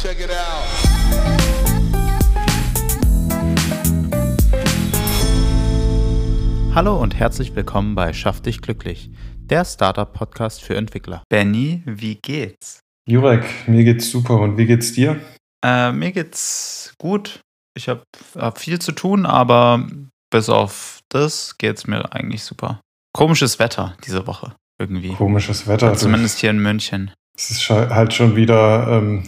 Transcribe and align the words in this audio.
Check 0.00 0.20
it 0.20 0.30
out. 0.30 0.62
Hallo 6.72 7.02
und 7.02 7.16
herzlich 7.16 7.56
willkommen 7.56 7.96
bei 7.96 8.12
Schaff 8.12 8.40
dich 8.40 8.62
glücklich, 8.62 9.10
der 9.40 9.64
Startup-Podcast 9.64 10.62
für 10.62 10.76
Entwickler. 10.76 11.24
Benny, 11.28 11.82
wie 11.84 12.14
geht's? 12.14 12.78
Jurek, 13.08 13.44
mir 13.66 13.82
geht's 13.82 14.08
super 14.08 14.38
und 14.38 14.56
wie 14.56 14.66
geht's 14.66 14.92
dir? 14.92 15.20
Äh, 15.64 15.90
mir 15.90 16.12
geht's 16.12 16.94
gut. 16.98 17.40
Ich 17.76 17.88
habe 17.88 18.04
hab 18.36 18.60
viel 18.60 18.78
zu 18.78 18.92
tun, 18.92 19.26
aber 19.26 19.84
bis 20.30 20.48
auf 20.48 21.00
das 21.08 21.58
geht's 21.58 21.88
mir 21.88 22.12
eigentlich 22.12 22.44
super. 22.44 22.80
Komisches 23.12 23.58
Wetter 23.58 23.96
diese 24.06 24.28
Woche 24.28 24.54
irgendwie. 24.78 25.14
Komisches 25.14 25.66
Wetter. 25.66 25.94
Zumindest 25.94 26.38
hier 26.38 26.50
in 26.50 26.62
München. 26.62 27.10
Es 27.36 27.50
ist 27.50 27.68
halt 27.68 28.14
schon 28.14 28.36
wieder 28.36 28.86
ähm, 28.88 29.24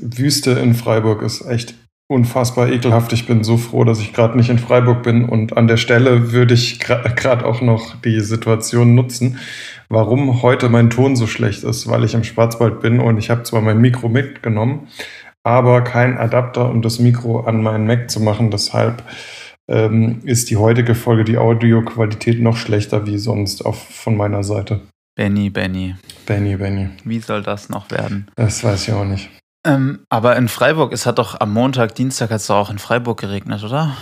Wüste 0.00 0.52
in 0.52 0.74
Freiburg, 0.74 1.22
ist 1.22 1.44
echt 1.46 1.74
unfassbar 2.08 2.70
ekelhaft. 2.70 3.12
Ich 3.12 3.26
bin 3.26 3.44
so 3.44 3.58
froh, 3.58 3.84
dass 3.84 4.00
ich 4.00 4.14
gerade 4.14 4.36
nicht 4.36 4.48
in 4.48 4.58
Freiburg 4.58 5.02
bin 5.02 5.28
und 5.28 5.56
an 5.56 5.68
der 5.68 5.76
Stelle 5.76 6.32
würde 6.32 6.54
ich 6.54 6.80
gerade 6.80 7.44
auch 7.44 7.60
noch 7.60 8.00
die 8.00 8.20
Situation 8.20 8.94
nutzen, 8.94 9.38
warum 9.88 10.42
heute 10.42 10.70
mein 10.70 10.90
Ton 10.90 11.16
so 11.16 11.26
schlecht 11.26 11.64
ist, 11.64 11.86
weil 11.88 12.04
ich 12.04 12.14
im 12.14 12.24
Schwarzwald 12.24 12.80
bin 12.80 12.98
und 13.00 13.18
ich 13.18 13.28
habe 13.28 13.42
zwar 13.42 13.60
mein 13.60 13.80
Mikro 13.80 14.08
mitgenommen, 14.08 14.88
aber 15.44 15.82
kein 15.82 16.16
Adapter, 16.16 16.70
um 16.70 16.80
das 16.80 16.98
Mikro 16.98 17.40
an 17.40 17.62
meinen 17.62 17.86
Mac 17.86 18.10
zu 18.10 18.20
machen. 18.20 18.50
Deshalb 18.50 19.02
ähm, 19.68 20.20
ist 20.24 20.48
die 20.50 20.56
heutige 20.56 20.94
Folge 20.94 21.24
die 21.24 21.36
Audioqualität 21.36 22.40
noch 22.40 22.56
schlechter 22.56 23.06
wie 23.06 23.18
sonst 23.18 23.64
auf, 23.66 23.78
von 23.78 24.16
meiner 24.16 24.42
Seite. 24.42 24.80
Benny, 25.14 25.50
Benny. 25.50 25.94
Benny, 26.26 26.56
Benny. 26.56 26.88
Wie 27.04 27.18
soll 27.18 27.42
das 27.42 27.68
noch 27.68 27.90
werden? 27.90 28.30
Das 28.36 28.64
weiß 28.64 28.88
ich 28.88 28.94
auch 28.94 29.04
nicht. 29.04 29.28
Ähm, 29.66 30.04
aber 30.08 30.36
in 30.36 30.48
Freiburg, 30.48 30.92
es 30.92 31.06
hat 31.06 31.18
doch 31.18 31.40
am 31.40 31.52
Montag, 31.52 31.94
Dienstag 31.94 32.30
hat 32.30 32.40
es 32.40 32.46
doch 32.46 32.56
auch 32.56 32.70
in 32.70 32.78
Freiburg 32.78 33.20
geregnet, 33.20 33.64
oder? 33.64 33.96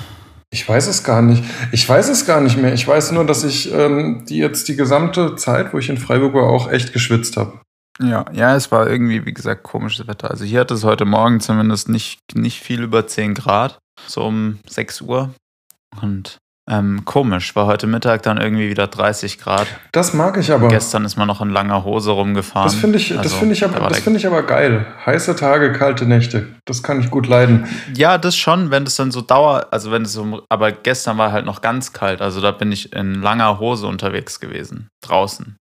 Ich 0.51 0.69
weiß 0.69 0.87
es 0.87 1.03
gar 1.03 1.23
nicht. 1.23 1.43
Ich 1.73 1.89
weiß 1.89 2.09
es 2.09 2.25
gar 2.25 2.41
nicht 2.41 2.57
mehr. 2.57 2.73
Ich 2.73 2.87
weiß 2.87 3.13
nur, 3.13 3.27
dass 3.27 3.43
ich 3.43 3.73
ähm, 3.73 4.25
die 4.29 4.39
jetzt 4.39 4.69
die 4.69 4.77
gesamte 4.77 5.37
Zeit, 5.37 5.73
wo 5.73 5.79
ich 5.79 5.89
in 5.89 5.99
Freiburg 5.99 6.35
war, 6.35 6.45
auch 6.45 6.71
echt 6.71 6.93
geschwitzt 6.93 7.37
habe. 7.37 7.61
Ja, 8.01 8.27
ja, 8.33 8.55
es 8.55 8.71
war 8.71 8.89
irgendwie, 8.89 9.25
wie 9.25 9.33
gesagt, 9.33 9.63
komisches 9.63 10.07
Wetter. 10.07 10.31
Also 10.31 10.45
hier 10.45 10.61
hat 10.61 10.71
es 10.71 10.85
heute 10.85 11.05
Morgen 11.05 11.41
zumindest 11.41 11.89
nicht, 11.89 12.21
nicht 12.35 12.61
viel 12.61 12.83
über 12.83 13.07
10 13.07 13.35
Grad, 13.35 13.79
so 14.07 14.25
um 14.25 14.59
6 14.69 15.01
Uhr. 15.01 15.35
Und 16.03 16.39
ähm, 16.69 17.05
komisch, 17.05 17.55
war 17.55 17.67
heute 17.67 17.87
Mittag 17.87 18.23
dann 18.23 18.39
irgendwie 18.39 18.69
wieder 18.69 18.89
30 18.89 19.39
Grad. 19.39 19.69
Das 19.93 20.15
mag 20.15 20.37
ich 20.37 20.51
aber. 20.51 20.67
Gestern 20.67 21.05
ist 21.05 21.17
man 21.17 21.29
noch 21.29 21.41
in 21.41 21.51
langer 21.51 21.85
Hose 21.85 22.11
rumgefahren. 22.11 22.67
Das 22.67 22.75
finde 22.75 22.99
ich, 22.99 23.17
also, 23.17 23.37
find 23.37 23.53
ich, 23.53 23.65
aber, 23.65 23.95
find 23.95 24.17
ich 24.17 24.27
aber 24.27 24.43
geil. 24.43 24.85
Heiße 25.07 25.37
Tage, 25.37 25.73
kalte 25.73 26.07
Nächte. 26.07 26.49
Das 26.65 26.83
kann 26.83 27.01
ich 27.01 27.11
gut 27.11 27.29
leiden. 27.29 27.69
Ja, 27.95 28.19
das 28.19 28.37
schon, 28.37 28.73
wenn 28.73 28.83
es 28.83 28.97
dann 28.97 29.13
so 29.13 29.21
dauert. 29.21 29.73
Also 29.73 29.93
wenn 29.93 30.03
es 30.03 30.13
so. 30.13 30.43
Aber 30.49 30.73
gestern 30.73 31.19
war 31.19 31.31
halt 31.31 31.47
noch 31.47 31.61
ganz 31.61 31.93
kalt. 31.93 32.21
Also 32.21 32.41
da 32.41 32.51
bin 32.51 32.73
ich 32.73 32.93
in 32.93 33.23
langer 33.23 33.61
Hose 33.61 33.87
unterwegs 33.87 34.41
gewesen. 34.41 34.89
Draußen. 35.05 35.57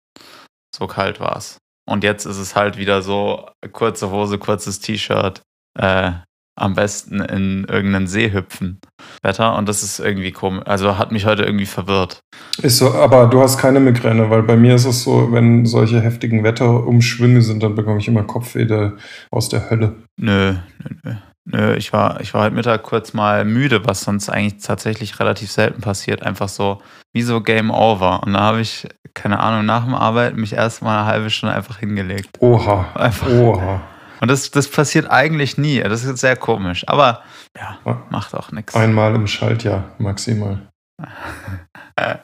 So 0.74 0.86
kalt 0.86 1.20
war 1.20 1.36
es. 1.36 1.58
Und 1.86 2.02
jetzt 2.02 2.24
ist 2.24 2.38
es 2.38 2.56
halt 2.56 2.78
wieder 2.78 3.02
so 3.02 3.46
kurze 3.72 4.10
Hose, 4.10 4.38
kurzes 4.38 4.80
T-Shirt. 4.80 5.42
Äh, 5.78 6.12
am 6.56 6.74
besten 6.74 7.20
in 7.20 7.64
irgendeinen 7.64 8.06
See 8.06 8.32
hüpfen. 8.32 8.80
Wetter 9.22 9.56
und 9.56 9.68
das 9.68 9.82
ist 9.82 9.98
irgendwie 9.98 10.32
komisch. 10.32 10.64
Also 10.66 10.98
hat 10.98 11.12
mich 11.12 11.26
heute 11.26 11.42
irgendwie 11.42 11.66
verwirrt. 11.66 12.20
Ist 12.62 12.78
so, 12.78 12.94
aber 12.94 13.26
du 13.26 13.40
hast 13.40 13.58
keine 13.58 13.80
Migräne, 13.80 14.30
weil 14.30 14.42
bei 14.42 14.56
mir 14.56 14.74
ist 14.74 14.84
es 14.84 15.02
so, 15.02 15.32
wenn 15.32 15.66
solche 15.66 16.00
heftigen 16.00 16.44
Wetterumschwünge 16.44 17.42
sind, 17.42 17.62
dann 17.62 17.74
bekomme 17.74 17.98
ich 17.98 18.08
immer 18.08 18.22
Kopfweh 18.22 18.92
aus 19.30 19.48
der 19.48 19.70
Hölle. 19.70 19.96
Nö, 20.16 20.54
nö, 20.54 20.96
nö. 21.02 21.14
Nö, 21.46 21.74
ich 21.74 21.92
war, 21.92 22.20
ich 22.22 22.32
war 22.32 22.44
heute 22.44 22.54
Mittag 22.54 22.82
kurz 22.84 23.12
mal 23.12 23.44
müde, 23.44 23.84
was 23.84 24.00
sonst 24.00 24.30
eigentlich 24.30 24.62
tatsächlich 24.62 25.20
relativ 25.20 25.50
selten 25.50 25.82
passiert. 25.82 26.22
Einfach 26.22 26.48
so, 26.48 26.80
wie 27.12 27.20
so 27.20 27.42
Game 27.42 27.70
Over. 27.70 28.22
Und 28.22 28.32
da 28.32 28.40
habe 28.40 28.62
ich, 28.62 28.88
keine 29.12 29.40
Ahnung, 29.40 29.66
nach 29.66 29.84
dem 29.84 29.94
Arbeit 29.94 30.38
mich 30.38 30.54
erstmal 30.54 31.00
eine 31.00 31.06
halbe 31.06 31.28
Stunde 31.28 31.54
einfach 31.54 31.78
hingelegt. 31.78 32.38
Oha. 32.40 32.86
Einfach. 32.94 33.28
Oha. 33.28 33.82
Und 34.24 34.30
das, 34.30 34.50
das 34.50 34.68
passiert 34.68 35.10
eigentlich 35.10 35.58
nie. 35.58 35.80
Das 35.80 36.02
ist 36.02 36.18
sehr 36.18 36.34
komisch. 36.34 36.88
Aber 36.88 37.22
ja, 37.54 37.78
macht 38.08 38.34
auch 38.34 38.52
nichts. 38.52 38.74
Einmal 38.74 39.14
im 39.14 39.26
Schaltjahr, 39.26 39.94
maximal. 39.98 40.66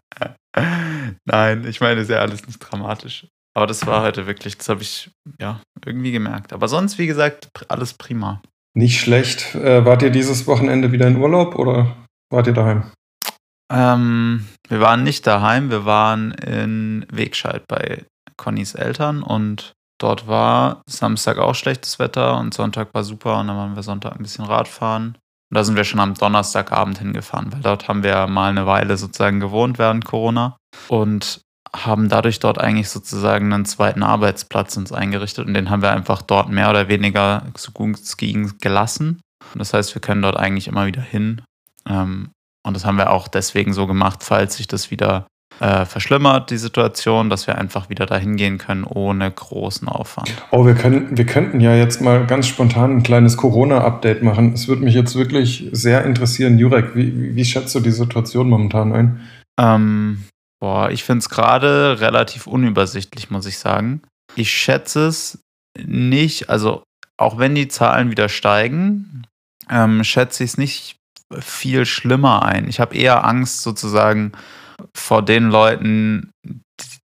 Nein, 1.27 1.67
ich 1.67 1.83
meine, 1.83 2.01
ist 2.01 2.09
ja 2.09 2.21
alles 2.21 2.47
nicht 2.47 2.59
dramatisch. 2.59 3.27
Aber 3.55 3.67
das 3.67 3.87
war 3.87 4.01
heute 4.01 4.27
wirklich, 4.27 4.57
das 4.57 4.71
habe 4.71 4.81
ich 4.81 5.11
ja 5.39 5.61
irgendwie 5.85 6.11
gemerkt. 6.11 6.55
Aber 6.55 6.69
sonst, 6.69 6.97
wie 6.97 7.07
gesagt, 7.07 7.51
alles 7.69 7.93
prima. 7.93 8.41
Nicht 8.75 8.99
schlecht. 8.99 9.55
Äh, 9.55 9.85
wart 9.85 10.01
ihr 10.01 10.09
dieses 10.09 10.47
Wochenende 10.47 10.93
wieder 10.93 11.07
in 11.07 11.17
Urlaub 11.17 11.55
oder 11.57 11.95
wart 12.33 12.47
ihr 12.47 12.55
daheim? 12.55 12.91
Ähm, 13.71 14.49
wir 14.71 14.81
waren 14.81 15.03
nicht 15.03 15.27
daheim, 15.27 15.69
wir 15.71 15.85
waren 15.85 16.33
in 16.33 17.05
Wegscheid 17.13 17.69
bei 17.69 18.07
Connys 18.39 18.75
Eltern 18.75 19.23
und 19.23 19.75
Dort 20.01 20.27
war 20.27 20.83
Samstag 20.87 21.39
auch 21.39 21.55
schlechtes 21.55 21.99
Wetter 21.99 22.39
und 22.39 22.55
Sonntag 22.55 22.95
war 22.95 23.05
super 23.05 23.39
und 23.39 23.49
dann 23.49 23.57
waren 23.57 23.77
wir 23.77 23.83
Sonntag 23.83 24.17
ein 24.17 24.23
bisschen 24.23 24.47
Radfahren. 24.47 25.09
Und 25.09 25.55
da 25.55 25.63
sind 25.63 25.77
wir 25.77 25.85
schon 25.85 26.01
am 26.01 26.15
Donnerstagabend 26.15 26.99
hingefahren, 26.99 27.53
weil 27.53 27.61
dort 27.61 27.87
haben 27.87 28.03
wir 28.03 28.27
mal 28.27 28.51
eine 28.51 28.67
Weile 28.67 28.97
sozusagen 28.97 29.41
gewohnt 29.41 29.79
während 29.79 30.07
Corona 30.07 30.57
und 30.89 31.43
haben 31.77 32.09
dadurch 32.09 32.41
dort 32.41 32.59
eigentlich 32.59 32.89
sozusagen 32.89 33.53
einen 33.53 33.67
zweiten 33.67 34.03
Arbeitsplatz 34.03 34.77
uns 34.77 34.91
eingerichtet 34.91 35.47
und 35.47 35.55
den 35.55 35.69
haben 35.69 35.83
wir 35.83 35.93
einfach 35.93 36.23
dort 36.23 36.49
mehr 36.49 36.71
oder 36.71 36.89
weniger 36.89 37.45
so 37.57 37.71
gut 37.73 37.99
ging 38.17 38.55
gelassen. 38.61 39.21
Und 39.53 39.59
das 39.59 39.75
heißt, 39.75 39.95
wir 39.95 40.01
können 40.01 40.23
dort 40.23 40.37
eigentlich 40.37 40.69
immer 40.69 40.87
wieder 40.87 41.03
hin. 41.03 41.43
Ähm, 41.87 42.31
und 42.63 42.75
das 42.75 42.85
haben 42.87 42.97
wir 42.97 43.11
auch 43.11 43.29
deswegen 43.29 43.75
so 43.75 43.87
gemacht, 43.87 44.23
falls 44.23 44.57
sich 44.57 44.67
das 44.67 44.91
wieder 44.91 45.27
äh, 45.61 45.85
verschlimmert, 45.85 46.51
die 46.51 46.57
Situation, 46.57 47.29
dass 47.31 47.47
wir 47.47 47.59
einfach 47.59 47.91
wieder 47.91 48.07
dahin 48.07 48.37
gehen 48.37 48.59
können 48.59 48.85
ohne 48.85 49.31
großen 49.31 49.89
Aufwand. 49.89 50.33
Oh, 50.51 50.67
wir, 50.67 50.75
können, 50.75 51.17
wir 51.17 51.27
könnten 51.27 51.61
ja 51.61 51.75
jetzt 51.75 52.01
mal 52.01 52.27
ganz 52.27 52.47
spontan 52.49 52.97
ein 52.97 53.03
kleines 53.03 53.37
Corona-Update 53.37 54.23
machen. 54.23 54.55
Es 54.55 54.69
würde 54.69 54.83
mich 54.83 54.95
jetzt 54.95 55.15
wirklich 55.17 55.69
sehr 55.73 56.05
interessieren. 56.05 56.59
Jurek, 56.59 56.97
wie, 56.97 57.37
wie 57.37 57.45
schätzt 57.45 57.75
du 57.75 57.81
die 57.81 57.91
Situation 57.91 58.49
momentan 58.49 58.93
ein? 58.93 59.21
Ähm, 59.61 60.25
boah, 60.61 60.91
ich 60.91 61.05
finde 61.05 61.19
es 61.19 61.29
gerade 61.29 62.01
relativ 62.01 62.47
unübersichtlich, 62.47 63.31
muss 63.31 63.47
ich 63.47 63.59
sagen. 63.59 64.01
Ich 64.37 64.51
schätze 64.51 65.07
es 65.07 65.43
nicht, 65.79 66.49
also 66.49 66.83
auch 67.19 67.39
wenn 67.39 67.55
die 67.55 67.69
Zahlen 67.69 68.11
wieder 68.11 68.31
steigen, 68.31 69.27
ähm, 69.69 70.05
schätze 70.05 70.43
ich 70.43 70.53
es 70.53 70.59
nicht 70.59 70.97
viel 71.39 71.85
schlimmer 71.85 72.45
ein. 72.45 72.69
Ich 72.69 72.81
habe 72.81 72.97
eher 72.97 73.25
Angst 73.25 73.63
sozusagen, 73.63 74.33
vor 74.97 75.23
den 75.23 75.51
Leuten, 75.51 76.31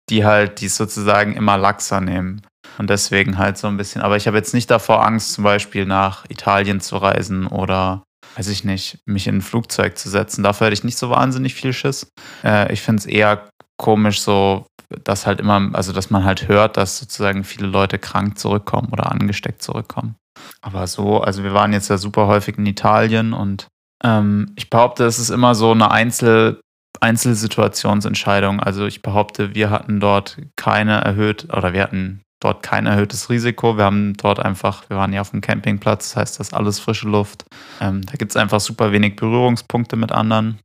die 0.10 0.26
halt 0.26 0.62
die 0.62 0.68
sozusagen 0.68 1.36
immer 1.36 1.58
laxer 1.58 2.02
nehmen. 2.02 2.42
Und 2.78 2.90
deswegen 2.90 3.38
halt 3.38 3.58
so 3.58 3.68
ein 3.68 3.78
bisschen. 3.78 4.02
Aber 4.02 4.18
ich 4.18 4.26
habe 4.28 4.38
jetzt 4.38 4.54
nicht 4.54 4.72
davor 4.72 5.06
Angst, 5.06 5.34
zum 5.34 5.44
Beispiel 5.44 5.86
nach 5.86 6.26
Italien 6.30 6.82
zu 6.82 6.98
reisen 6.98 7.46
oder, 7.48 8.04
weiß 8.36 8.48
ich 8.48 8.64
nicht, 8.64 9.00
mich 9.06 9.28
in 9.28 9.38
ein 9.38 9.42
Flugzeug 9.42 9.98
zu 9.98 10.10
setzen. 10.10 10.44
Dafür 10.44 10.66
hätte 10.66 10.74
ich 10.74 10.84
nicht 10.84 10.98
so 10.98 11.10
wahnsinnig 11.10 11.54
viel 11.54 11.74
Schiss. 11.74 12.08
Äh, 12.44 12.74
ich 12.74 12.82
finde 12.82 13.02
es 13.02 13.06
eher 13.06 13.48
komisch, 13.78 14.22
so, 14.22 14.66
dass 15.04 15.28
halt 15.28 15.40
immer, 15.40 15.70
also 15.74 15.94
dass 15.94 16.10
man 16.10 16.24
halt 16.24 16.48
hört, 16.48 16.78
dass 16.78 16.98
sozusagen 16.98 17.44
viele 17.44 17.68
Leute 17.68 18.00
krank 18.00 18.40
zurückkommen 18.40 18.90
oder 18.92 19.12
angesteckt 19.12 19.62
zurückkommen. 19.62 20.16
Aber 20.62 20.88
so, 20.88 21.22
also 21.22 21.44
wir 21.44 21.54
waren 21.54 21.74
jetzt 21.74 21.90
ja 21.90 21.98
super 21.98 22.28
häufig 22.28 22.58
in 22.58 22.66
Italien 22.66 23.34
und 23.34 23.68
ähm, 24.04 24.52
ich 24.56 24.70
behaupte, 24.70 25.06
es 25.06 25.20
ist 25.20 25.30
immer 25.30 25.54
so 25.54 25.72
eine 25.72 25.92
Einzel- 25.92 26.60
Einzelsituationsentscheidung. 27.04 28.60
Also 28.60 28.86
ich 28.86 29.02
behaupte, 29.02 29.54
wir 29.54 29.70
hatten 29.70 30.00
dort 30.00 30.38
keine 30.56 31.02
erhöht 31.02 31.48
oder 31.54 31.74
wir 31.74 31.84
hatten 31.84 32.22
dort 32.40 32.64
kein 32.64 32.86
erhöhtes 32.86 33.30
Risiko. 33.30 33.78
Wir 33.78 33.86
haben 33.86 34.16
dort 34.16 34.40
einfach, 34.40 34.90
wir 34.90 34.98
waren 34.98 35.14
ja 35.14 35.22
auf 35.22 35.32
dem 35.32 35.42
Campingplatz, 35.42 36.10
das 36.10 36.16
heißt, 36.18 36.40
das 36.40 36.48
ist 36.48 36.54
alles 36.54 36.80
frische 36.80 37.08
Luft. 37.08 37.46
Ähm, 37.80 38.02
da 38.06 38.14
gibt 38.14 38.32
es 38.32 38.38
einfach 38.38 38.60
super 38.60 38.92
wenig 38.92 39.16
Berührungspunkte 39.16 39.96
mit 39.96 40.12
anderen. 40.12 40.60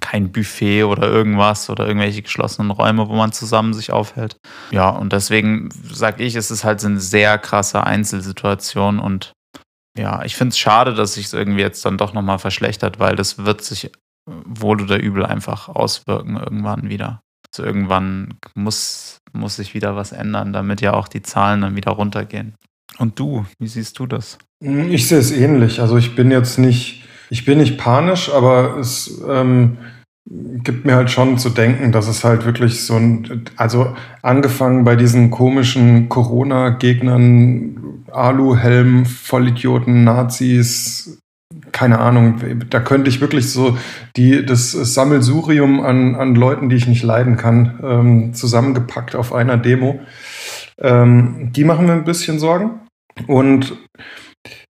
Kein 0.00 0.30
Buffet 0.30 0.84
oder 0.84 1.08
irgendwas 1.08 1.70
oder 1.70 1.86
irgendwelche 1.86 2.20
geschlossenen 2.20 2.70
Räume, 2.70 3.08
wo 3.08 3.14
man 3.14 3.32
zusammen 3.32 3.72
sich 3.72 3.92
aufhält. 3.92 4.36
Ja, 4.70 4.90
und 4.90 5.12
deswegen 5.12 5.70
sage 5.90 6.22
ich, 6.22 6.34
es 6.34 6.50
ist 6.50 6.64
halt 6.64 6.84
eine 6.84 7.00
sehr 7.00 7.38
krasse 7.38 7.82
Einzelsituation 7.82 8.98
und 8.98 9.32
ja, 9.98 10.22
ich 10.24 10.36
finde 10.36 10.50
es 10.50 10.58
schade, 10.58 10.92
dass 10.92 11.14
sich 11.14 11.26
es 11.26 11.32
irgendwie 11.32 11.62
jetzt 11.62 11.82
dann 11.86 11.96
doch 11.96 12.12
nochmal 12.12 12.38
verschlechtert, 12.38 12.98
weil 12.98 13.16
das 13.16 13.46
wird 13.46 13.62
sich 13.62 13.90
wohl 14.26 14.82
oder 14.82 15.00
übel 15.00 15.24
einfach 15.24 15.68
auswirken 15.68 16.36
irgendwann 16.36 16.88
wieder. 16.88 17.22
Also 17.48 17.64
irgendwann 17.64 18.34
muss, 18.54 19.18
muss 19.32 19.56
sich 19.56 19.74
wieder 19.74 19.96
was 19.96 20.12
ändern, 20.12 20.52
damit 20.52 20.80
ja 20.80 20.94
auch 20.94 21.08
die 21.08 21.22
Zahlen 21.22 21.60
dann 21.62 21.76
wieder 21.76 21.92
runtergehen. 21.92 22.54
Und 22.98 23.18
du, 23.18 23.46
wie 23.58 23.68
siehst 23.68 23.98
du 23.98 24.06
das? 24.06 24.38
Ich 24.60 25.08
sehe 25.08 25.18
es 25.18 25.32
ähnlich. 25.32 25.80
Also 25.80 25.96
ich 25.96 26.16
bin 26.16 26.30
jetzt 26.30 26.58
nicht, 26.58 27.04
ich 27.30 27.44
bin 27.44 27.58
nicht 27.58 27.78
panisch, 27.78 28.32
aber 28.32 28.78
es, 28.78 29.22
ähm, 29.28 29.78
gibt 30.28 30.84
mir 30.84 30.96
halt 30.96 31.10
schon 31.10 31.38
zu 31.38 31.50
denken, 31.50 31.92
dass 31.92 32.08
es 32.08 32.24
halt 32.24 32.44
wirklich 32.44 32.84
so 32.84 32.96
ein, 32.96 33.44
also 33.56 33.94
angefangen 34.22 34.84
bei 34.84 34.96
diesen 34.96 35.30
komischen 35.30 36.08
Corona-Gegnern, 36.08 38.04
Aluhelm, 38.10 39.06
Vollidioten, 39.06 40.04
Nazis, 40.04 41.20
keine 41.72 41.98
Ahnung, 42.00 42.40
da 42.70 42.80
könnte 42.80 43.08
ich 43.08 43.20
wirklich 43.20 43.50
so 43.50 43.78
die, 44.16 44.44
das 44.44 44.72
Sammelsurium 44.72 45.80
an, 45.80 46.14
an 46.14 46.34
Leuten, 46.34 46.68
die 46.68 46.76
ich 46.76 46.88
nicht 46.88 47.02
leiden 47.02 47.36
kann, 47.36 47.80
ähm, 47.82 48.34
zusammengepackt 48.34 49.14
auf 49.14 49.32
einer 49.32 49.56
Demo. 49.56 50.00
Ähm, 50.80 51.52
die 51.52 51.64
machen 51.64 51.86
mir 51.86 51.92
ein 51.92 52.04
bisschen 52.04 52.38
Sorgen. 52.38 52.80
Und 53.26 53.76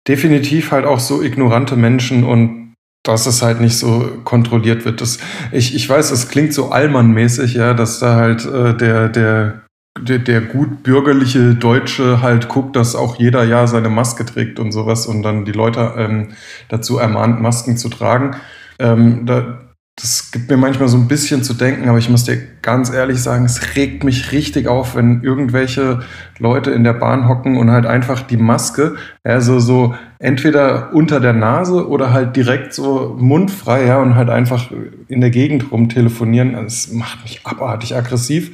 definitiv 0.09 0.73
halt 0.73 0.87
auch 0.87 1.01
so 1.01 1.23
ignorante 1.23 1.77
Menschen 1.77 2.25
und 2.25 2.75
dass 3.03 3.27
es 3.27 3.43
halt 3.43 3.61
nicht 3.61 3.79
so 3.79 4.21
kontrolliert 4.25 4.85
wird. 4.85 5.01
Das, 5.01 5.19
ich, 5.53 5.75
ich 5.75 5.89
weiß, 5.89 6.11
es 6.11 6.29
klingt 6.29 6.53
so 6.53 6.71
Allmann-mäßig, 6.71 7.55
ja, 7.55 7.75
dass 7.75 7.99
da 7.99 8.17
halt 8.17 8.45
äh, 8.45 8.77
der, 8.77 9.09
der, 9.09 9.63
der, 9.99 10.19
der 10.19 10.41
gut 10.41 10.83
bürgerliche 10.83 11.55
Deutsche 11.55 12.23
halt 12.23 12.49
guckt, 12.49 12.77
dass 12.77 12.95
auch 12.95 13.17
jeder 13.17 13.45
Jahr 13.45 13.67
seine 13.67 13.89
Maske 13.89 14.25
trägt 14.25 14.61
und 14.61 14.73
sowas 14.73 15.07
und 15.07 15.23
dann 15.23 15.45
die 15.45 15.53
Leute 15.53 15.95
ähm, 15.97 16.29
dazu 16.69 16.99
ermahnt, 16.99 17.41
Masken 17.41 17.77
zu 17.77 17.89
tragen. 17.89 18.37
Ähm, 18.79 19.27
da, 19.27 19.59
das 19.97 20.31
gibt 20.31 20.49
mir 20.49 20.57
manchmal 20.57 20.89
so 20.89 20.97
ein 20.97 21.09
bisschen 21.09 21.43
zu 21.43 21.53
denken, 21.53 21.89
aber 21.89 21.99
ich 21.99 22.09
muss 22.09 22.25
dir 22.25 22.39
ganz 22.63 22.91
ehrlich 22.91 23.21
sagen, 23.21 23.45
es 23.45 23.77
regt 23.77 24.05
mich 24.05 24.33
richtig 24.33 24.69
auf, 24.69 24.95
wenn 24.95 25.23
irgendwelche 25.23 26.01
Leute 26.39 26.71
in 26.71 26.85
der 26.85 26.95
Bahn 26.95 27.29
hocken 27.29 27.59
und 27.59 27.71
halt 27.71 27.85
einfach 27.85 28.23
die 28.23 28.39
Maske, 28.39 28.95
also 29.25 29.59
so 29.59 29.95
entweder 30.19 30.95
unter 30.95 31.21
der 31.21 31.35
Nase 31.35 31.87
oder 31.87 32.13
halt 32.13 32.37
direkt 32.37 32.73
so 32.73 33.17
mundfrei, 33.19 33.87
ja, 33.87 33.99
und 33.99 34.15
halt 34.15 34.31
einfach 34.31 34.71
in 35.09 35.21
der 35.21 35.31
Gegend 35.31 35.71
rum 35.71 35.89
telefonieren. 35.89 36.53
Das 36.53 36.93
macht 36.93 37.23
mich 37.23 37.41
abartig 37.45 37.95
aggressiv. 37.95 38.53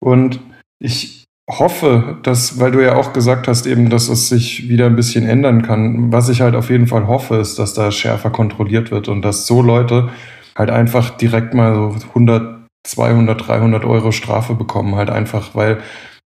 Und 0.00 0.40
ich 0.78 1.24
hoffe, 1.48 2.18
dass, 2.22 2.58
weil 2.58 2.72
du 2.72 2.84
ja 2.84 2.96
auch 2.96 3.12
gesagt 3.12 3.48
hast, 3.48 3.66
eben, 3.66 3.88
dass 3.88 4.08
es 4.08 4.28
sich 4.28 4.68
wieder 4.68 4.86
ein 4.86 4.96
bisschen 4.96 5.28
ändern 5.28 5.62
kann. 5.62 6.12
Was 6.12 6.28
ich 6.28 6.40
halt 6.40 6.54
auf 6.54 6.70
jeden 6.70 6.86
Fall 6.86 7.06
hoffe, 7.06 7.36
ist, 7.36 7.58
dass 7.58 7.74
da 7.74 7.90
schärfer 7.90 8.30
kontrolliert 8.30 8.90
wird 8.90 9.08
und 9.08 9.22
dass 9.22 9.46
so 9.46 9.62
Leute 9.62 10.10
halt 10.56 10.70
einfach 10.70 11.10
direkt 11.10 11.54
mal 11.54 11.74
so 11.74 12.08
100, 12.08 12.66
200, 12.86 13.46
300 13.46 13.84
Euro 13.84 14.10
Strafe 14.10 14.54
bekommen. 14.54 14.96
Halt 14.96 15.10
einfach, 15.10 15.54
weil 15.54 15.78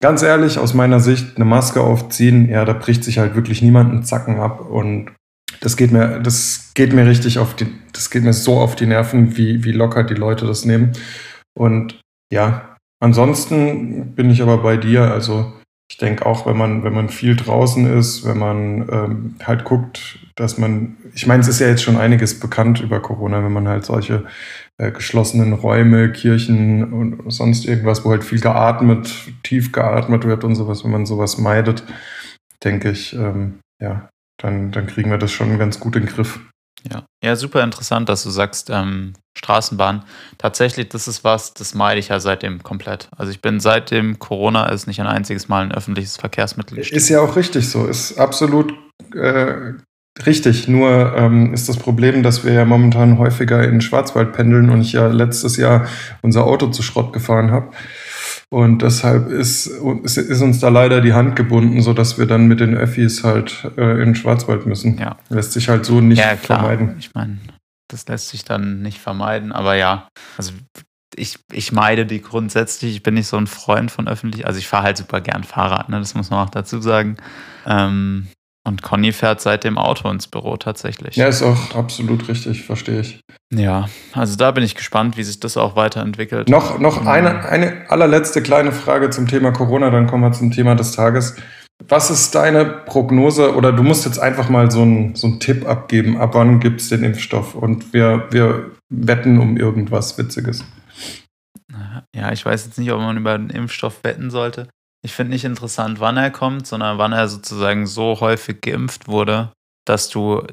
ganz 0.00 0.22
ehrlich, 0.22 0.58
aus 0.58 0.74
meiner 0.74 1.00
Sicht, 1.00 1.36
eine 1.36 1.44
Maske 1.44 1.80
aufziehen, 1.80 2.48
ja, 2.48 2.64
da 2.64 2.72
bricht 2.72 3.04
sich 3.04 3.18
halt 3.18 3.34
wirklich 3.34 3.62
niemand 3.62 3.92
einen 3.92 4.04
Zacken 4.04 4.38
ab 4.38 4.60
und 4.60 5.10
das 5.60 5.76
geht 5.76 5.92
mir, 5.92 6.20
das 6.20 6.72
geht 6.74 6.92
mir 6.92 7.06
richtig 7.06 7.38
auf 7.38 7.54
die, 7.54 7.66
das 7.92 8.10
geht 8.10 8.22
mir 8.22 8.32
so 8.32 8.58
auf 8.58 8.76
die 8.76 8.86
Nerven, 8.86 9.36
wie, 9.36 9.64
wie 9.64 9.72
locker 9.72 10.04
die 10.04 10.14
Leute 10.14 10.46
das 10.46 10.64
nehmen. 10.64 10.92
Und 11.54 12.00
ja, 12.32 12.69
ansonsten 13.00 14.14
bin 14.14 14.30
ich 14.30 14.42
aber 14.42 14.58
bei 14.58 14.76
dir, 14.76 15.10
also 15.10 15.52
ich 15.90 15.96
denke 15.98 16.24
auch, 16.24 16.46
wenn 16.46 16.56
man, 16.56 16.84
wenn 16.84 16.94
man 16.94 17.08
viel 17.08 17.34
draußen 17.34 17.84
ist, 17.98 18.24
wenn 18.24 18.38
man 18.38 18.88
ähm, 18.92 19.34
halt 19.44 19.64
guckt, 19.64 20.20
dass 20.36 20.56
man, 20.56 20.96
ich 21.14 21.26
meine, 21.26 21.40
es 21.40 21.48
ist 21.48 21.58
ja 21.58 21.66
jetzt 21.66 21.82
schon 21.82 21.96
einiges 21.96 22.38
bekannt 22.38 22.80
über 22.80 23.00
Corona, 23.00 23.42
wenn 23.42 23.52
man 23.52 23.66
halt 23.66 23.84
solche 23.84 24.24
äh, 24.78 24.92
geschlossenen 24.92 25.52
Räume, 25.52 26.12
Kirchen 26.12 26.92
und 26.92 27.32
sonst 27.32 27.66
irgendwas, 27.66 28.04
wo 28.04 28.10
halt 28.10 28.22
viel 28.22 28.40
geatmet, 28.40 29.32
tief 29.42 29.72
geatmet 29.72 30.24
wird 30.24 30.44
und 30.44 30.54
sowas, 30.54 30.84
wenn 30.84 30.92
man 30.92 31.06
sowas 31.06 31.38
meidet, 31.38 31.82
denke 32.62 32.90
ich, 32.90 33.12
ähm, 33.14 33.58
ja, 33.82 34.08
dann, 34.40 34.70
dann 34.70 34.86
kriegen 34.86 35.10
wir 35.10 35.18
das 35.18 35.32
schon 35.32 35.58
ganz 35.58 35.80
gut 35.80 35.96
in 35.96 36.06
den 36.06 36.14
Griff. 36.14 36.38
Ja, 36.90 37.04
ja 37.22 37.36
super 37.36 37.62
interessant, 37.62 38.08
dass 38.08 38.22
du 38.22 38.30
sagst, 38.30 38.70
ähm, 38.70 39.14
Straßenbahn. 39.36 40.04
Tatsächlich, 40.38 40.88
das 40.88 41.08
ist 41.08 41.24
was, 41.24 41.54
das 41.54 41.74
meide 41.74 42.00
ich 42.00 42.08
ja 42.08 42.20
seitdem 42.20 42.62
komplett. 42.62 43.08
Also 43.16 43.32
ich 43.32 43.40
bin 43.40 43.60
seitdem 43.60 44.18
Corona 44.18 44.66
ist 44.66 44.86
nicht 44.86 45.00
ein 45.00 45.06
einziges 45.06 45.48
Mal 45.48 45.64
ein 45.64 45.72
öffentliches 45.72 46.16
Verkehrsmittel 46.16 46.76
gestiegen. 46.76 46.96
Ist 46.96 47.08
ja 47.08 47.20
auch 47.20 47.36
richtig 47.36 47.68
so, 47.68 47.86
ist 47.86 48.18
absolut 48.18 48.74
äh, 49.14 49.74
richtig. 50.26 50.68
Nur 50.68 51.14
ähm, 51.16 51.54
ist 51.54 51.68
das 51.68 51.76
Problem, 51.76 52.22
dass 52.22 52.44
wir 52.44 52.52
ja 52.52 52.64
momentan 52.64 53.18
häufiger 53.18 53.62
in 53.62 53.80
Schwarzwald 53.80 54.32
pendeln 54.32 54.70
und 54.70 54.80
ich 54.80 54.92
ja 54.92 55.06
letztes 55.06 55.56
Jahr 55.56 55.86
unser 56.22 56.44
Auto 56.44 56.68
zu 56.68 56.82
Schrott 56.82 57.12
gefahren 57.12 57.50
habe. 57.50 57.70
Und 58.48 58.82
deshalb 58.82 59.30
ist, 59.30 59.66
ist 59.66 60.40
uns 60.40 60.60
da 60.60 60.68
leider 60.68 61.00
die 61.00 61.12
Hand 61.12 61.36
gebunden, 61.36 61.82
sodass 61.82 62.18
wir 62.18 62.26
dann 62.26 62.46
mit 62.46 62.60
den 62.60 62.76
Öffis 62.76 63.24
halt 63.24 63.70
äh, 63.76 63.92
in 63.92 64.06
den 64.06 64.14
Schwarzwald 64.14 64.66
müssen. 64.66 64.98
Ja. 64.98 65.16
Lässt 65.28 65.52
sich 65.52 65.68
halt 65.68 65.84
so 65.84 66.00
nicht 66.00 66.18
ja, 66.18 66.36
klar. 66.36 66.60
vermeiden. 66.60 66.96
Ich 66.98 67.14
meine, 67.14 67.38
das 67.88 68.06
lässt 68.08 68.28
sich 68.28 68.44
dann 68.44 68.82
nicht 68.82 68.98
vermeiden, 68.98 69.52
aber 69.52 69.74
ja, 69.74 70.08
also 70.36 70.52
ich, 71.16 71.38
ich 71.52 71.72
meide 71.72 72.06
die 72.06 72.22
grundsätzlich. 72.22 72.94
Ich 72.94 73.02
bin 73.02 73.14
nicht 73.14 73.26
so 73.26 73.36
ein 73.36 73.46
Freund 73.46 73.90
von 73.90 74.08
öffentlich. 74.08 74.46
Also 74.46 74.58
ich 74.58 74.68
fahre 74.68 74.84
halt 74.84 74.96
super 74.96 75.20
gern 75.20 75.44
Fahrrad, 75.44 75.88
ne? 75.88 75.98
das 75.98 76.14
muss 76.14 76.30
man 76.30 76.46
auch 76.46 76.50
dazu 76.50 76.80
sagen. 76.80 77.16
Ähm, 77.66 78.28
und 78.66 78.82
Conny 78.82 79.12
fährt 79.12 79.40
seit 79.40 79.64
dem 79.64 79.78
Auto 79.78 80.08
ins 80.10 80.26
Büro 80.26 80.56
tatsächlich. 80.56 81.16
Ja, 81.16 81.28
ist 81.28 81.42
auch 81.42 81.74
absolut 81.74 82.28
richtig, 82.28 82.64
verstehe 82.64 83.00
ich. 83.00 83.20
Ja, 83.52 83.88
also 84.12 84.36
da 84.36 84.50
bin 84.50 84.62
ich 84.64 84.74
gespannt, 84.74 85.16
wie 85.16 85.22
sich 85.22 85.40
das 85.40 85.56
auch 85.56 85.76
weiterentwickelt. 85.76 86.48
Noch, 86.48 86.78
noch 86.78 87.06
eine, 87.06 87.48
eine 87.48 87.90
allerletzte 87.90 88.42
kleine 88.42 88.72
Frage 88.72 89.10
zum 89.10 89.26
Thema 89.26 89.52
Corona, 89.52 89.90
dann 89.90 90.06
kommen 90.06 90.22
wir 90.24 90.32
zum 90.32 90.50
Thema 90.50 90.74
des 90.74 90.92
Tages. 90.92 91.36
Was 91.88 92.10
ist 92.10 92.34
deine 92.34 92.66
Prognose 92.66 93.54
oder 93.54 93.72
du 93.72 93.82
musst 93.82 94.04
jetzt 94.04 94.18
einfach 94.18 94.50
mal 94.50 94.70
so 94.70 94.82
einen 94.82 95.14
so 95.14 95.30
Tipp 95.36 95.66
abgeben, 95.66 96.18
ab 96.18 96.34
wann 96.34 96.60
gibt 96.60 96.82
es 96.82 96.90
den 96.90 97.02
Impfstoff 97.02 97.54
und 97.54 97.94
wir, 97.94 98.26
wir 98.30 98.72
wetten 98.90 99.38
um 99.38 99.56
irgendwas 99.56 100.18
Witziges. 100.18 100.64
Ja, 102.14 102.32
ich 102.32 102.44
weiß 102.44 102.66
jetzt 102.66 102.78
nicht, 102.78 102.92
ob 102.92 103.00
man 103.00 103.16
über 103.16 103.38
den 103.38 103.50
Impfstoff 103.50 104.02
wetten 104.02 104.30
sollte. 104.30 104.68
Ich 105.02 105.12
finde 105.14 105.32
nicht 105.32 105.44
interessant, 105.44 106.00
wann 106.00 106.16
er 106.16 106.30
kommt, 106.30 106.66
sondern 106.66 106.98
wann 106.98 107.12
er 107.12 107.28
sozusagen 107.28 107.86
so 107.86 108.20
häufig 108.20 108.60
geimpft 108.60 109.08
wurde, 109.08 109.52
dass 109.86 110.08
du, 110.10 110.46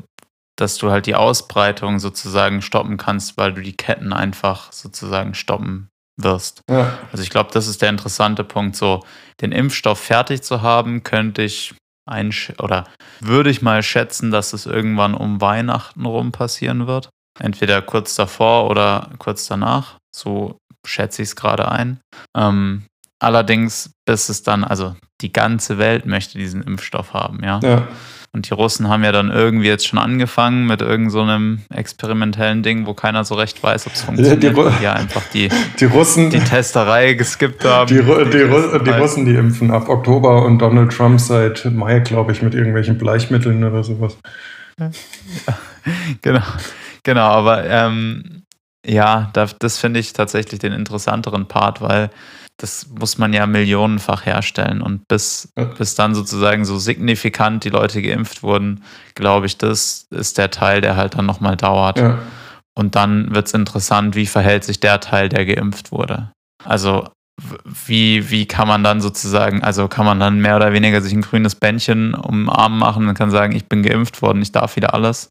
dass 0.57 0.77
du 0.77 0.89
halt 0.89 1.05
die 1.05 1.15
Ausbreitung 1.15 1.99
sozusagen 1.99 2.61
stoppen 2.61 2.97
kannst, 2.97 3.37
weil 3.37 3.53
du 3.53 3.61
die 3.61 3.75
Ketten 3.75 4.13
einfach 4.13 4.71
sozusagen 4.71 5.33
stoppen 5.33 5.89
wirst. 6.19 6.61
Ja. 6.69 6.97
Also 7.11 7.23
ich 7.23 7.29
glaube, 7.29 7.51
das 7.51 7.67
ist 7.67 7.81
der 7.81 7.89
interessante 7.89 8.43
Punkt. 8.43 8.75
So, 8.75 9.03
den 9.41 9.51
Impfstoff 9.51 9.99
fertig 9.99 10.41
zu 10.41 10.61
haben, 10.61 11.03
könnte 11.03 11.43
ich 11.43 11.75
einsch 12.07 12.53
oder 12.59 12.85
würde 13.19 13.49
ich 13.49 13.61
mal 13.61 13.83
schätzen, 13.83 14.31
dass 14.31 14.53
es 14.53 14.65
irgendwann 14.65 15.13
um 15.13 15.41
Weihnachten 15.41 16.05
rum 16.05 16.31
passieren 16.31 16.87
wird. 16.87 17.09
Entweder 17.39 17.81
kurz 17.81 18.15
davor 18.15 18.69
oder 18.69 19.11
kurz 19.19 19.45
danach. 19.47 19.97
So 20.15 20.57
schätze 20.85 21.21
ich 21.21 21.29
es 21.29 21.35
gerade 21.35 21.69
ein. 21.69 21.99
Ähm, 22.35 22.85
Allerdings 23.19 23.91
ist 24.05 24.29
es 24.29 24.43
dann, 24.43 24.63
also 24.63 24.95
die 25.21 25.33
ganze 25.33 25.77
Welt 25.77 26.05
möchte 26.05 26.37
diesen 26.37 26.61
Impfstoff 26.61 27.13
haben, 27.13 27.43
ja. 27.43 27.59
ja. 27.63 27.87
Und 28.33 28.49
die 28.49 28.53
Russen 28.53 28.87
haben 28.87 29.03
ja 29.03 29.11
dann 29.11 29.31
irgendwie 29.31 29.67
jetzt 29.67 29.87
schon 29.87 29.97
angefangen 29.97 30.67
mit 30.67 30.81
irgendeinem 30.81 31.61
so 31.69 31.75
experimentellen 31.75 32.61
Ding, 32.61 32.85
wo 32.85 32.93
keiner 32.93 33.23
so 33.23 33.33
recht 33.33 33.63
weiß, 33.63 33.87
ob 33.87 33.93
es 33.93 34.01
funktioniert. 34.01 34.43
Ja, 34.43 34.69
die, 34.69 34.83
ja, 34.83 34.93
einfach 34.93 35.23
die, 35.33 35.49
die 35.79 35.85
Russen, 35.85 36.29
die 36.29 36.39
Testerei 36.39 37.13
geskippt 37.13 37.65
haben. 37.65 37.87
Die, 37.87 37.95
die, 37.95 38.25
die, 38.25 38.83
die 38.83 38.91
Russen, 38.91 39.25
die 39.25 39.33
impfen 39.33 39.71
ab 39.71 39.89
Oktober 39.89 40.45
und 40.45 40.59
Donald 40.59 40.91
Trump 40.91 41.19
seit 41.19 41.65
Mai, 41.65 41.99
glaube 42.01 42.31
ich, 42.31 42.43
mit 42.43 42.53
irgendwelchen 42.53 42.99
Bleichmitteln 42.99 43.63
oder 43.63 43.83
sowas. 43.83 44.17
Ja, 44.79 44.91
genau, 46.21 46.45
genau, 47.01 47.27
aber 47.29 47.65
ähm, 47.67 48.43
ja, 48.85 49.31
das, 49.33 49.55
das 49.57 49.79
finde 49.79 49.99
ich 49.99 50.13
tatsächlich 50.13 50.59
den 50.59 50.73
interessanteren 50.73 51.47
Part, 51.47 51.81
weil 51.81 52.11
das 52.57 52.87
muss 52.89 53.17
man 53.17 53.33
ja 53.33 53.45
millionenfach 53.45 54.25
herstellen. 54.25 54.81
Und 54.81 55.07
bis, 55.07 55.51
ja. 55.57 55.65
bis 55.65 55.95
dann 55.95 56.15
sozusagen 56.15 56.65
so 56.65 56.77
signifikant 56.79 57.63
die 57.63 57.69
Leute 57.69 58.01
geimpft 58.01 58.43
wurden, 58.43 58.83
glaube 59.15 59.45
ich, 59.45 59.57
das 59.57 60.07
ist 60.09 60.37
der 60.37 60.49
Teil, 60.49 60.81
der 60.81 60.95
halt 60.95 61.15
dann 61.15 61.25
nochmal 61.25 61.55
dauert. 61.55 61.99
Ja. 61.99 62.19
Und 62.75 62.95
dann 62.95 63.33
wird 63.33 63.47
es 63.47 63.53
interessant, 63.53 64.15
wie 64.15 64.25
verhält 64.25 64.63
sich 64.63 64.79
der 64.79 64.99
Teil, 64.99 65.29
der 65.29 65.45
geimpft 65.45 65.91
wurde. 65.91 66.31
Also 66.63 67.07
wie, 67.85 68.29
wie 68.31 68.47
kann 68.47 68.67
man 68.67 68.83
dann 68.83 69.01
sozusagen, 69.01 69.63
also 69.63 69.87
kann 69.87 70.05
man 70.05 70.19
dann 70.19 70.39
mehr 70.39 70.55
oder 70.55 70.73
weniger 70.73 71.01
sich 71.01 71.13
ein 71.13 71.21
grünes 71.21 71.55
Bändchen 71.55 72.15
um 72.15 72.45
den 72.45 72.49
Arm 72.49 72.79
machen 72.79 73.07
und 73.07 73.13
kann 73.13 73.29
sagen, 73.29 73.55
ich 73.55 73.67
bin 73.67 73.83
geimpft 73.83 74.21
worden, 74.21 74.41
ich 74.41 74.51
darf 74.51 74.75
wieder 74.75 74.95
alles. 74.95 75.29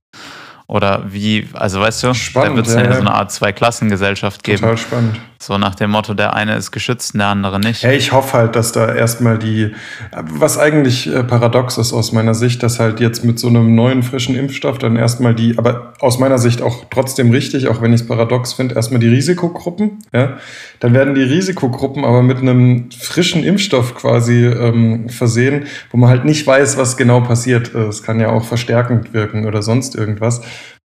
Oder 0.68 1.04
wie, 1.08 1.48
also 1.52 1.80
weißt 1.80 2.02
du, 2.02 2.14
spannend, 2.14 2.52
da 2.52 2.56
wird 2.56 2.66
es 2.66 2.74
ja, 2.74 2.82
ja, 2.82 2.92
so 2.94 3.00
eine 3.00 3.14
Art 3.14 3.30
Zweiklassengesellschaft 3.30 4.42
geben. 4.42 4.62
Total 4.62 4.76
spannend. 4.76 5.20
So 5.38 5.58
nach 5.58 5.76
dem 5.76 5.90
Motto, 5.90 6.14
der 6.14 6.34
eine 6.34 6.56
ist 6.56 6.72
geschützt 6.72 7.14
und 7.14 7.18
der 7.18 7.28
andere 7.28 7.60
nicht. 7.60 7.84
Hey, 7.84 7.96
ich 7.96 8.10
hoffe 8.10 8.38
halt, 8.38 8.56
dass 8.56 8.72
da 8.72 8.92
erstmal 8.92 9.38
die, 9.38 9.74
was 10.10 10.58
eigentlich 10.58 11.06
äh, 11.06 11.22
paradox 11.22 11.78
ist 11.78 11.92
aus 11.92 12.10
meiner 12.10 12.34
Sicht, 12.34 12.64
dass 12.64 12.80
halt 12.80 12.98
jetzt 12.98 13.24
mit 13.24 13.38
so 13.38 13.46
einem 13.46 13.76
neuen, 13.76 14.02
frischen 14.02 14.34
Impfstoff 14.34 14.78
dann 14.78 14.96
erstmal 14.96 15.34
die, 15.34 15.56
aber 15.56 15.92
aus 16.00 16.18
meiner 16.18 16.38
Sicht 16.38 16.62
auch 16.62 16.86
trotzdem 16.90 17.30
richtig, 17.30 17.68
auch 17.68 17.80
wenn 17.80 17.92
ich 17.92 18.00
es 18.00 18.08
paradox 18.08 18.54
finde, 18.54 18.74
erstmal 18.74 18.98
die 18.98 19.08
Risikogruppen, 19.08 19.98
ja. 20.12 20.38
Dann 20.80 20.92
werden 20.92 21.14
die 21.14 21.22
Risikogruppen 21.22 22.04
aber 22.04 22.22
mit 22.22 22.38
einem 22.38 22.90
frischen 22.90 23.44
Impfstoff 23.44 23.94
quasi 23.94 24.44
ähm, 24.44 25.08
versehen, 25.08 25.66
wo 25.90 25.96
man 25.96 26.10
halt 26.10 26.24
nicht 26.24 26.46
weiß, 26.46 26.76
was 26.76 26.96
genau 26.96 27.20
passiert. 27.20 27.74
Es 27.74 28.02
kann 28.02 28.20
ja 28.20 28.28
auch 28.28 28.44
verstärkend 28.44 29.14
wirken 29.14 29.46
oder 29.46 29.62
sonst 29.62 29.94
irgendwas. 29.94 30.42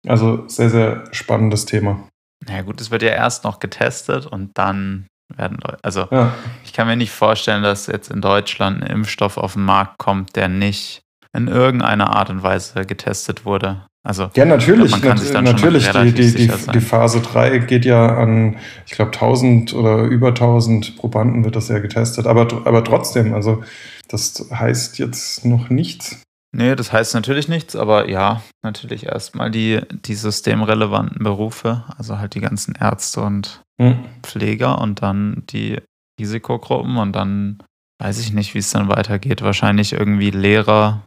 Also 0.06 0.48
sehr, 0.48 0.70
sehr 0.70 1.04
spannendes 1.12 1.64
Thema. 1.66 2.08
Na 2.46 2.56
ja, 2.56 2.62
gut, 2.62 2.80
es 2.80 2.90
wird 2.90 3.02
ja 3.02 3.10
erst 3.10 3.44
noch 3.44 3.60
getestet 3.60 4.26
und 4.26 4.50
dann 4.54 5.06
werden 5.36 5.58
Leute. 5.62 5.78
Also 5.82 6.08
ja. 6.10 6.34
ich 6.64 6.72
kann 6.72 6.86
mir 6.86 6.96
nicht 6.96 7.12
vorstellen, 7.12 7.62
dass 7.62 7.86
jetzt 7.86 8.10
in 8.10 8.20
Deutschland 8.20 8.82
ein 8.82 8.90
Impfstoff 8.90 9.36
auf 9.36 9.54
den 9.54 9.64
Markt 9.64 9.98
kommt, 9.98 10.36
der 10.36 10.48
nicht 10.48 11.02
in 11.32 11.48
irgendeiner 11.48 12.14
Art 12.14 12.30
und 12.30 12.42
Weise 12.42 12.84
getestet 12.84 13.44
wurde. 13.44 13.86
Also, 14.04 14.30
ja, 14.34 14.44
natürlich, 14.44 15.00
glaub, 15.00 15.14
nat 15.14 15.44
natürlich. 15.44 15.88
Die, 15.88 16.12
die, 16.12 16.34
die, 16.34 16.52
die, 16.72 16.80
Phase 16.80 17.20
3 17.20 17.58
geht 17.58 17.84
ja 17.84 18.18
an, 18.18 18.56
ich 18.84 18.92
glaube, 18.92 19.12
1000 19.12 19.74
oder 19.74 20.02
über 20.02 20.28
1000 20.28 20.96
Probanden 20.96 21.44
wird 21.44 21.54
das 21.54 21.68
ja 21.68 21.78
getestet. 21.78 22.26
Aber, 22.26 22.48
aber 22.64 22.82
trotzdem, 22.82 23.32
also 23.32 23.62
das 24.08 24.48
heißt 24.52 24.98
jetzt 24.98 25.44
noch 25.44 25.70
nichts. 25.70 26.20
Nee, 26.54 26.76
das 26.76 26.92
heißt 26.92 27.14
natürlich 27.14 27.48
nichts, 27.48 27.74
aber 27.74 28.10
ja, 28.10 28.42
natürlich 28.62 29.06
erstmal 29.06 29.50
die, 29.50 29.80
die 29.90 30.14
systemrelevanten 30.14 31.24
Berufe, 31.24 31.84
also 31.96 32.18
halt 32.18 32.34
die 32.34 32.40
ganzen 32.40 32.74
Ärzte 32.74 33.22
und 33.22 33.62
hm. 33.80 34.04
Pfleger 34.22 34.78
und 34.78 35.00
dann 35.00 35.44
die 35.48 35.80
Risikogruppen 36.20 36.98
und 36.98 37.16
dann 37.16 37.62
weiß 38.00 38.20
ich 38.20 38.34
nicht, 38.34 38.54
wie 38.54 38.58
es 38.58 38.70
dann 38.70 38.88
weitergeht. 38.88 39.40
Wahrscheinlich 39.40 39.94
irgendwie 39.94 40.30
Lehrer, 40.30 41.06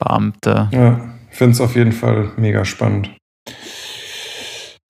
Beamte. 0.00 0.68
Ja, 0.72 1.14
ich 1.30 1.36
finde 1.36 1.52
es 1.52 1.60
auf 1.60 1.76
jeden 1.76 1.92
Fall 1.92 2.32
mega 2.36 2.64
spannend. 2.64 3.10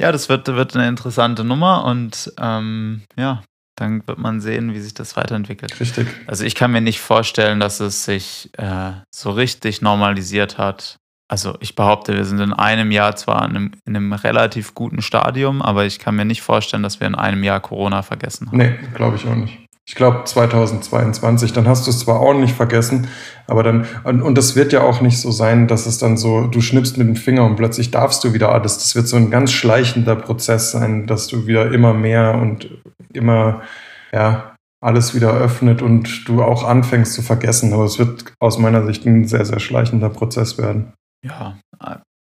Ja, 0.01 0.13
das 0.13 0.29
wird, 0.29 0.47
wird 0.49 0.75
eine 0.75 0.89
interessante 0.89 1.45
Nummer 1.45 1.85
und 1.85 2.33
ähm, 2.39 3.03
ja, 3.17 3.43
dann 3.77 4.07
wird 4.07 4.19
man 4.19 4.41
sehen, 4.41 4.75
wie 4.75 4.81
sich 4.81 4.95
das 4.95 5.17
weiterentwickelt. 5.17 5.79
Richtig. 5.81 6.07
Also 6.27 6.45
ich 6.45 6.55
kann 6.55 6.73
mir 6.73 6.81
nicht 6.81 7.01
vorstellen, 7.01 7.61
dass 7.61 7.81
es 7.81 8.05
sich 8.05 8.51
äh, 8.59 8.93
so 9.11 9.31
richtig 9.31 9.83
normalisiert 9.83 10.59
hat. 10.59 10.97
Also 11.29 11.57
ich 11.61 11.75
behaupte, 11.75 12.15
wir 12.15 12.25
sind 12.25 12.41
in 12.41 12.53
einem 12.53 12.91
Jahr 12.91 13.17
zwar 13.17 13.45
in 13.45 13.57
einem, 13.57 13.73
in 13.87 13.97
einem, 13.97 14.13
relativ 14.13 14.75
guten 14.75 15.01
Stadium, 15.01 15.63
aber 15.63 15.87
ich 15.87 15.99
kann 15.99 16.17
mir 16.17 16.25
nicht 16.25 16.43
vorstellen, 16.43 16.83
dass 16.83 17.01
wir 17.01 17.07
in 17.07 17.15
einem 17.15 17.43
Jahr 17.43 17.61
Corona 17.61 18.03
vergessen 18.03 18.49
haben. 18.49 18.59
Nee, 18.59 18.79
glaube 18.95 19.17
ich 19.17 19.27
auch 19.27 19.35
nicht. 19.35 19.64
Ich 19.87 19.95
glaube 19.95 20.25
2022, 20.25 21.53
dann 21.53 21.69
hast 21.69 21.87
du 21.87 21.91
es 21.91 22.01
zwar 22.01 22.21
ordentlich 22.21 22.55
vergessen, 22.55 23.09
aber 23.47 23.63
dann, 23.63 23.87
und, 24.05 24.23
und 24.23 24.39
das 24.39 24.57
wird 24.57 24.73
ja 24.73 24.81
auch 24.81 25.03
nicht 25.03 25.21
so 25.21 25.31
sein, 25.31 25.69
dass 25.69 25.85
es 25.85 25.99
dann 25.99 26.17
so, 26.17 26.47
du 26.47 26.63
schnippst 26.63 26.97
mit 26.97 27.07
dem 27.07 27.17
Finger 27.17 27.45
und 27.45 27.57
plötzlich 27.57 27.91
darfst 27.91 28.25
du 28.25 28.33
wieder 28.33 28.51
alles. 28.51 28.79
Das 28.79 28.95
wird 28.95 29.09
so 29.09 29.17
ein 29.17 29.31
ganz 29.31 29.53
schleichender 29.53 30.17
Prozess 30.17 30.71
sein, 30.71 31.07
dass 31.07 31.27
du 31.27 31.47
wieder 31.47 31.71
immer 31.71 31.93
mehr 31.93 32.35
und 32.41 32.71
immer, 33.13 33.63
ja, 34.11 34.55
alles 34.81 35.15
wieder 35.15 35.33
öffnet 35.33 35.83
und 35.83 36.29
du 36.29 36.43
auch 36.43 36.65
anfängst 36.65 37.13
zu 37.13 37.23
vergessen. 37.23 37.73
Aber 37.75 37.85
es 37.85 37.99
wird 37.99 38.35
aus 38.39 38.59
meiner 38.59 38.85
Sicht 38.87 39.05
ein 39.07 39.27
sehr, 39.27 39.45
sehr 39.45 39.61
schleichender 39.61 40.09
Prozess 40.11 40.57
werden. 40.57 40.95
Ja, 41.25 41.59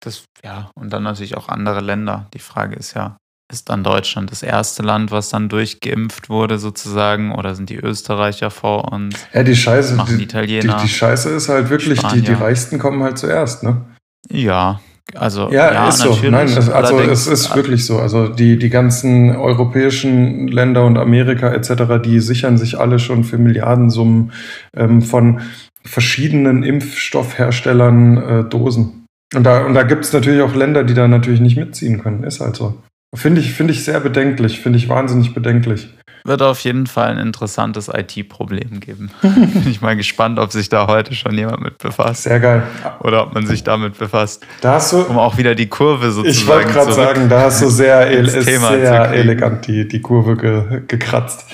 das, 0.02 0.24
ja, 0.42 0.70
und 0.74 0.90
dann 0.92 1.02
natürlich 1.02 1.36
auch 1.36 1.48
andere 1.48 1.80
Länder. 1.80 2.26
Die 2.34 2.38
Frage 2.38 2.76
ist 2.76 2.94
ja, 2.94 3.16
ist 3.50 3.68
dann 3.68 3.84
Deutschland 3.84 4.30
das 4.30 4.42
erste 4.42 4.82
Land, 4.82 5.10
was 5.10 5.28
dann 5.28 5.48
durchgeimpft 5.48 6.28
wurde 6.30 6.58
sozusagen? 6.58 7.34
Oder 7.34 7.54
sind 7.54 7.70
die 7.70 7.76
Österreicher 7.76 8.50
vor 8.50 8.92
uns? 8.92 9.16
Ja, 9.32 9.42
die 9.42 9.56
Scheiße, 9.56 9.94
machen 9.94 10.18
die, 10.18 10.24
Italiener. 10.24 10.76
Die, 10.76 10.82
die 10.84 10.88
Scheiße 10.88 11.30
ist 11.30 11.48
halt 11.48 11.70
wirklich, 11.70 12.00
die, 12.02 12.22
die 12.22 12.32
Reichsten 12.32 12.78
kommen 12.78 13.02
halt 13.02 13.18
zuerst, 13.18 13.62
ne? 13.62 13.82
Ja, 14.30 14.80
also 15.14 15.50
ja, 15.52 15.72
ja 15.72 15.88
ist 15.88 15.98
so. 15.98 16.16
Nein, 16.30 16.46
es, 16.46 16.68
also 16.70 16.98
es 16.98 17.26
ist 17.26 17.54
wirklich 17.54 17.84
so. 17.84 17.98
Also 17.98 18.28
die, 18.28 18.58
die 18.58 18.70
ganzen 18.70 19.36
europäischen 19.36 20.48
Länder 20.48 20.84
und 20.84 20.96
Amerika 20.96 21.52
etc., 21.52 22.02
die 22.02 22.20
sichern 22.20 22.56
sich 22.56 22.78
alle 22.78 22.98
schon 22.98 23.22
für 23.24 23.36
Milliardensummen 23.36 24.32
ähm, 24.74 25.02
von 25.02 25.42
verschiedenen 25.84 26.62
Impfstoffherstellern 26.62 28.16
äh, 28.16 28.44
Dosen. 28.44 29.06
Und 29.34 29.44
da, 29.44 29.66
und 29.66 29.74
da 29.74 29.82
gibt 29.82 30.04
es 30.04 30.12
natürlich 30.12 30.40
auch 30.40 30.54
Länder, 30.54 30.84
die 30.84 30.94
da 30.94 31.06
natürlich 31.06 31.40
nicht 31.40 31.58
mitziehen 31.58 32.00
können. 32.02 32.24
Ist 32.24 32.40
halt 32.40 32.56
so. 32.56 32.82
Finde 33.14 33.40
ich, 33.40 33.52
find 33.52 33.70
ich 33.70 33.84
sehr 33.84 34.00
bedenklich, 34.00 34.60
finde 34.60 34.78
ich 34.78 34.88
wahnsinnig 34.88 35.34
bedenklich. 35.34 35.88
Wird 36.26 36.40
auf 36.40 36.60
jeden 36.60 36.86
Fall 36.86 37.10
ein 37.10 37.18
interessantes 37.18 37.88
IT-Problem 37.88 38.80
geben. 38.80 39.10
Bin 39.22 39.66
ich 39.68 39.82
mal 39.82 39.94
gespannt, 39.94 40.38
ob 40.38 40.52
sich 40.52 40.70
da 40.70 40.86
heute 40.86 41.14
schon 41.14 41.36
jemand 41.36 41.60
mit 41.60 41.76
befasst. 41.76 42.22
Sehr 42.22 42.40
geil. 42.40 42.62
Oder 43.00 43.24
ob 43.24 43.34
man 43.34 43.46
sich 43.46 43.62
damit 43.62 43.98
befasst. 43.98 44.42
Da 44.62 44.74
hast 44.74 44.94
du, 44.94 45.02
um 45.02 45.18
auch 45.18 45.36
wieder 45.36 45.54
die 45.54 45.68
Kurve 45.68 46.12
sozusagen 46.12 46.30
Ich 46.30 46.46
wollte 46.46 46.72
gerade 46.72 46.92
sagen, 46.94 47.28
da 47.28 47.42
hast 47.42 47.60
du 47.60 47.68
sehr, 47.68 48.06
ele 48.10 48.30
sehr 48.42 49.10
elegant 49.10 49.66
die, 49.66 49.86
die 49.86 50.00
Kurve 50.00 50.36
ge 50.36 50.82
gekratzt. 50.88 51.44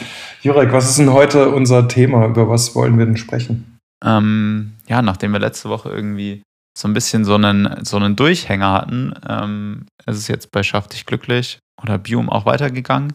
Jurek, 0.43 0.73
was 0.73 0.89
ist 0.89 1.01
denn 1.01 1.13
heute 1.13 1.51
unser 1.51 1.89
Thema? 1.89 2.27
Über 2.27 2.49
was 2.49 2.75
wollen 2.77 2.97
wir 2.97 3.07
denn 3.07 3.17
sprechen? 3.17 3.79
Ähm, 4.05 4.75
ja, 4.87 5.03
nachdem 5.03 5.33
wir 5.33 5.41
letzte 5.41 5.69
Woche 5.69 5.91
irgendwie 5.91 6.43
so 6.81 6.89
ein 6.89 6.95
bisschen 6.95 7.25
so 7.25 7.35
einen, 7.35 7.85
so 7.85 7.97
einen 7.97 8.17
Durchhänger 8.17 8.73
hatten, 8.73 9.15
ähm, 9.29 9.87
ist 10.07 10.17
es 10.17 10.29
jetzt 10.29 10.51
bei 10.51 10.63
Schaff 10.63 10.89
dich 10.89 11.05
glücklich 11.05 11.59
oder 11.83 11.99
Bium 11.99 12.31
auch 12.31 12.47
weitergegangen. 12.47 13.13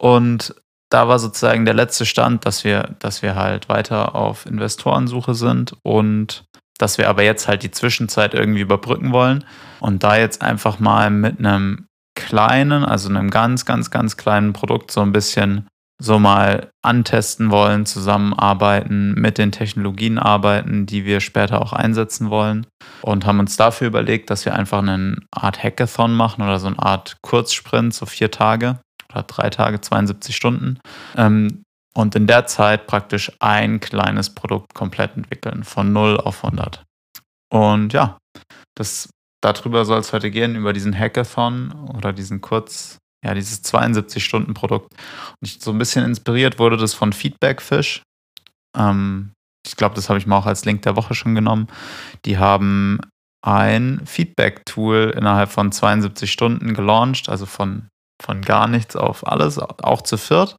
Und 0.00 0.54
da 0.90 1.06
war 1.06 1.18
sozusagen 1.18 1.64
der 1.64 1.74
letzte 1.74 2.06
Stand, 2.06 2.46
dass 2.46 2.64
wir, 2.64 2.96
dass 2.98 3.22
wir 3.22 3.36
halt 3.36 3.68
weiter 3.68 4.14
auf 4.14 4.46
Investorensuche 4.46 5.34
sind 5.34 5.76
und 5.84 6.44
dass 6.78 6.96
wir 6.96 7.08
aber 7.10 7.22
jetzt 7.22 7.46
halt 7.46 7.62
die 7.62 7.70
Zwischenzeit 7.70 8.32
irgendwie 8.32 8.62
überbrücken 8.62 9.12
wollen 9.12 9.44
und 9.80 10.02
da 10.02 10.16
jetzt 10.16 10.40
einfach 10.40 10.78
mal 10.78 11.10
mit 11.10 11.38
einem 11.38 11.86
kleinen, 12.16 12.84
also 12.84 13.10
einem 13.10 13.30
ganz, 13.30 13.66
ganz, 13.66 13.90
ganz 13.90 14.16
kleinen 14.16 14.54
Produkt 14.54 14.90
so 14.90 15.02
ein 15.02 15.12
bisschen 15.12 15.68
so 16.00 16.18
mal 16.18 16.70
antesten 16.82 17.50
wollen, 17.50 17.86
zusammenarbeiten, 17.86 19.14
mit 19.14 19.38
den 19.38 19.52
Technologien 19.52 20.18
arbeiten, 20.18 20.86
die 20.86 21.04
wir 21.04 21.20
später 21.20 21.60
auch 21.60 21.72
einsetzen 21.72 22.30
wollen. 22.30 22.66
Und 23.02 23.26
haben 23.26 23.38
uns 23.38 23.56
dafür 23.56 23.86
überlegt, 23.86 24.30
dass 24.30 24.44
wir 24.44 24.54
einfach 24.54 24.78
eine 24.78 25.16
Art 25.30 25.62
Hackathon 25.62 26.14
machen 26.14 26.42
oder 26.42 26.58
so 26.58 26.68
eine 26.68 26.78
Art 26.78 27.18
Kurzsprint, 27.22 27.94
so 27.94 28.06
vier 28.06 28.30
Tage 28.30 28.80
oder 29.12 29.22
drei 29.24 29.50
Tage, 29.50 29.80
72 29.80 30.34
Stunden. 30.34 30.78
Ähm, 31.16 31.62
und 31.94 32.14
in 32.14 32.26
der 32.26 32.46
Zeit 32.46 32.86
praktisch 32.86 33.32
ein 33.40 33.80
kleines 33.80 34.30
Produkt 34.30 34.74
komplett 34.74 35.16
entwickeln, 35.16 35.64
von 35.64 35.92
0 35.92 36.18
auf 36.18 36.44
100. 36.44 36.84
Und 37.52 37.92
ja, 37.92 38.16
das, 38.76 39.10
darüber 39.42 39.84
soll 39.84 39.98
es 39.98 40.12
heute 40.12 40.30
gehen, 40.30 40.54
über 40.54 40.72
diesen 40.72 40.96
Hackathon 40.96 41.72
oder 41.94 42.12
diesen 42.12 42.40
Kurz, 42.40 42.98
ja, 43.24 43.34
dieses 43.34 43.64
72-Stunden-Produkt. 43.64 44.92
Und 44.92 45.48
ich 45.48 45.60
so 45.60 45.70
ein 45.70 45.78
bisschen 45.78 46.04
inspiriert 46.04 46.58
wurde 46.58 46.76
das 46.76 46.94
von 46.94 47.12
Feedbackfish. 47.12 48.02
Ähm, 48.76 49.32
ich 49.66 49.76
glaube, 49.76 49.94
das 49.94 50.08
habe 50.08 50.18
ich 50.18 50.26
mal 50.26 50.38
auch 50.38 50.46
als 50.46 50.64
Link 50.64 50.82
der 50.82 50.96
Woche 50.96 51.14
schon 51.14 51.34
genommen. 51.34 51.68
Die 52.24 52.38
haben 52.38 53.00
ein 53.42 54.02
Feedback-Tool 54.04 55.14
innerhalb 55.16 55.50
von 55.50 55.72
72 55.72 56.30
Stunden 56.30 56.74
gelauncht, 56.74 57.28
also 57.28 57.46
von, 57.46 57.88
von 58.22 58.42
gar 58.42 58.68
nichts 58.68 58.96
auf 58.96 59.26
alles, 59.26 59.58
auch 59.58 60.02
zu 60.02 60.16
viert. 60.16 60.56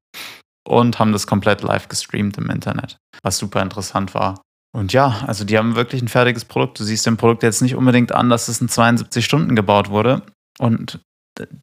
Und 0.67 0.99
haben 0.99 1.11
das 1.11 1.25
komplett 1.25 1.63
live 1.63 1.87
gestreamt 1.89 2.37
im 2.37 2.51
Internet, 2.51 2.97
was 3.23 3.39
super 3.39 3.63
interessant 3.63 4.13
war. 4.13 4.41
Und 4.73 4.93
ja, 4.93 5.23
also 5.25 5.43
die 5.43 5.57
haben 5.57 5.75
wirklich 5.75 6.03
ein 6.03 6.07
fertiges 6.07 6.45
Produkt. 6.45 6.79
Du 6.79 6.83
siehst 6.83 7.05
dem 7.05 7.17
Produkt 7.17 7.41
jetzt 7.41 7.61
nicht 7.61 7.75
unbedingt 7.75 8.11
an, 8.11 8.29
dass 8.29 8.47
es 8.47 8.61
in 8.61 8.69
72 8.69 9.25
Stunden 9.25 9.55
gebaut 9.55 9.89
wurde. 9.89 10.21
Und 10.59 10.99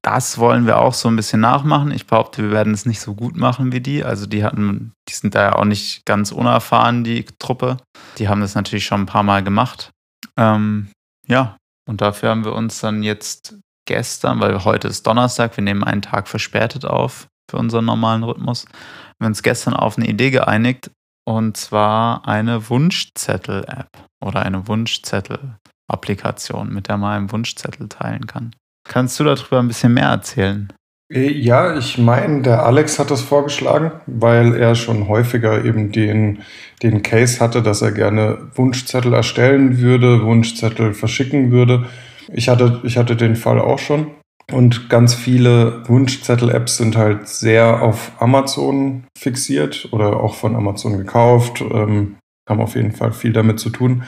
das 0.02 0.38
wollen 0.38 0.66
wir 0.66 0.78
auch 0.78 0.94
so 0.94 1.08
ein 1.08 1.16
bisschen 1.16 1.40
nachmachen. 1.40 1.90
Ich 1.90 2.06
behaupte, 2.06 2.42
wir 2.42 2.50
werden 2.50 2.74
es 2.74 2.86
nicht 2.86 3.00
so 3.00 3.14
gut 3.14 3.36
machen 3.36 3.72
wie 3.72 3.80
die. 3.80 4.04
Also 4.04 4.26
die 4.26 4.44
hatten, 4.44 4.92
die 5.08 5.14
sind 5.14 5.34
da 5.34 5.42
ja 5.42 5.52
auch 5.54 5.64
nicht 5.64 6.04
ganz 6.06 6.32
unerfahren, 6.32 7.04
die 7.04 7.24
Truppe. 7.38 7.78
Die 8.18 8.28
haben 8.28 8.40
das 8.40 8.54
natürlich 8.54 8.84
schon 8.84 9.02
ein 9.02 9.06
paar 9.06 9.22
Mal 9.22 9.42
gemacht. 9.42 9.90
Ähm, 10.36 10.88
ja, 11.26 11.56
und 11.88 12.00
dafür 12.00 12.30
haben 12.30 12.44
wir 12.44 12.54
uns 12.54 12.80
dann 12.80 13.02
jetzt 13.02 13.56
gestern, 13.86 14.40
weil 14.40 14.64
heute 14.64 14.88
ist 14.88 15.06
Donnerstag, 15.06 15.56
wir 15.56 15.64
nehmen 15.64 15.84
einen 15.84 16.02
Tag 16.02 16.28
verspätet 16.28 16.84
auf 16.84 17.28
für 17.50 17.56
unseren 17.56 17.86
normalen 17.86 18.22
Rhythmus, 18.22 18.66
haben 18.66 19.16
wir 19.20 19.26
uns 19.28 19.42
gestern 19.42 19.74
auf 19.74 19.96
eine 19.96 20.06
Idee 20.06 20.30
geeinigt 20.30 20.90
und 21.26 21.56
zwar 21.56 22.28
eine 22.28 22.68
Wunschzettel-App 22.68 23.88
oder 24.24 24.42
eine 24.42 24.68
Wunschzettel-Applikation, 24.68 26.72
mit 26.72 26.88
der 26.88 26.98
man 26.98 27.16
einen 27.16 27.32
Wunschzettel 27.32 27.88
teilen 27.88 28.26
kann. 28.26 28.54
Kannst 28.88 29.20
du 29.20 29.24
darüber 29.24 29.60
ein 29.60 29.68
bisschen 29.68 29.94
mehr 29.94 30.08
erzählen? 30.08 30.72
Äh, 31.12 31.30
ja, 31.30 31.76
ich 31.76 31.98
meine, 31.98 32.42
der 32.42 32.64
Alex 32.64 32.98
hat 32.98 33.10
das 33.10 33.20
vorgeschlagen, 33.20 33.92
weil 34.06 34.54
er 34.56 34.74
schon 34.74 35.08
häufiger 35.08 35.64
eben 35.64 35.92
den, 35.92 36.42
den 36.82 37.02
Case 37.02 37.40
hatte, 37.40 37.62
dass 37.62 37.82
er 37.82 37.92
gerne 37.92 38.50
Wunschzettel 38.54 39.14
erstellen 39.14 39.78
würde, 39.78 40.22
Wunschzettel 40.24 40.94
verschicken 40.94 41.50
würde. 41.50 41.86
Ich 42.32 42.48
hatte, 42.48 42.80
ich 42.82 42.96
hatte 42.96 43.16
den 43.16 43.36
Fall 43.36 43.60
auch 43.60 43.78
schon. 43.78 44.08
Und 44.50 44.88
ganz 44.88 45.14
viele 45.14 45.86
Wunschzettel-Apps 45.88 46.78
sind 46.78 46.96
halt 46.96 47.28
sehr 47.28 47.82
auf 47.82 48.12
Amazon 48.18 49.04
fixiert 49.16 49.88
oder 49.92 50.20
auch 50.20 50.34
von 50.34 50.56
Amazon 50.56 50.96
gekauft, 50.96 51.60
ähm, 51.60 52.16
haben 52.48 52.62
auf 52.62 52.74
jeden 52.74 52.92
Fall 52.92 53.12
viel 53.12 53.34
damit 53.34 53.60
zu 53.60 53.68
tun 53.68 54.04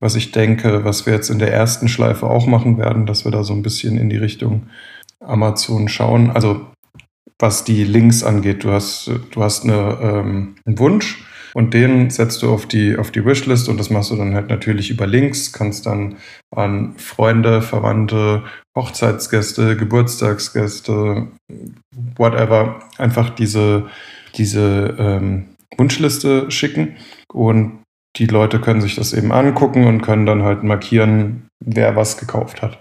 was 0.00 0.14
ich 0.14 0.32
denke, 0.32 0.84
was 0.84 1.06
wir 1.06 1.12
jetzt 1.12 1.30
in 1.30 1.38
der 1.38 1.52
ersten 1.52 1.88
Schleife 1.88 2.26
auch 2.26 2.46
machen 2.46 2.78
werden, 2.78 3.06
dass 3.06 3.24
wir 3.24 3.32
da 3.32 3.42
so 3.42 3.52
ein 3.52 3.62
bisschen 3.62 3.98
in 3.98 4.08
die 4.08 4.16
Richtung 4.16 4.68
Amazon 5.20 5.88
schauen. 5.88 6.30
Also 6.30 6.66
was 7.38 7.64
die 7.64 7.84
Links 7.84 8.22
angeht, 8.24 8.64
du 8.64 8.70
hast, 8.70 9.10
du 9.30 9.42
hast 9.42 9.64
eine, 9.64 9.98
ähm, 10.02 10.56
einen 10.64 10.78
Wunsch 10.78 11.24
Und 11.54 11.74
den 11.74 12.10
setzt 12.10 12.42
du 12.42 12.52
auf 12.52 12.66
die, 12.66 12.96
auf 12.96 13.10
die 13.10 13.24
Wishlist 13.24 13.68
und 13.68 13.78
das 13.80 13.90
machst 13.90 14.10
du 14.10 14.16
dann 14.16 14.34
halt 14.34 14.48
natürlich 14.48 14.90
über 14.90 15.06
Links, 15.06 15.52
kannst 15.52 15.86
dann 15.86 16.16
an 16.54 16.94
Freunde, 16.98 17.62
Verwandte, 17.62 18.44
Hochzeitsgäste, 18.76 19.76
Geburtstagsgäste, 19.76 21.28
whatever, 22.16 22.80
einfach 22.98 23.30
diese, 23.30 23.88
diese 24.36 24.94
ähm, 24.98 25.46
Wunschliste 25.76 26.50
schicken 26.50 26.96
und 27.32 27.80
die 28.18 28.26
Leute 28.26 28.60
können 28.60 28.80
sich 28.80 28.96
das 28.96 29.12
eben 29.12 29.32
angucken 29.32 29.86
und 29.86 30.02
können 30.02 30.26
dann 30.26 30.42
halt 30.42 30.62
markieren, 30.62 31.48
wer 31.64 31.96
was 31.96 32.18
gekauft 32.18 32.62
hat. 32.62 32.80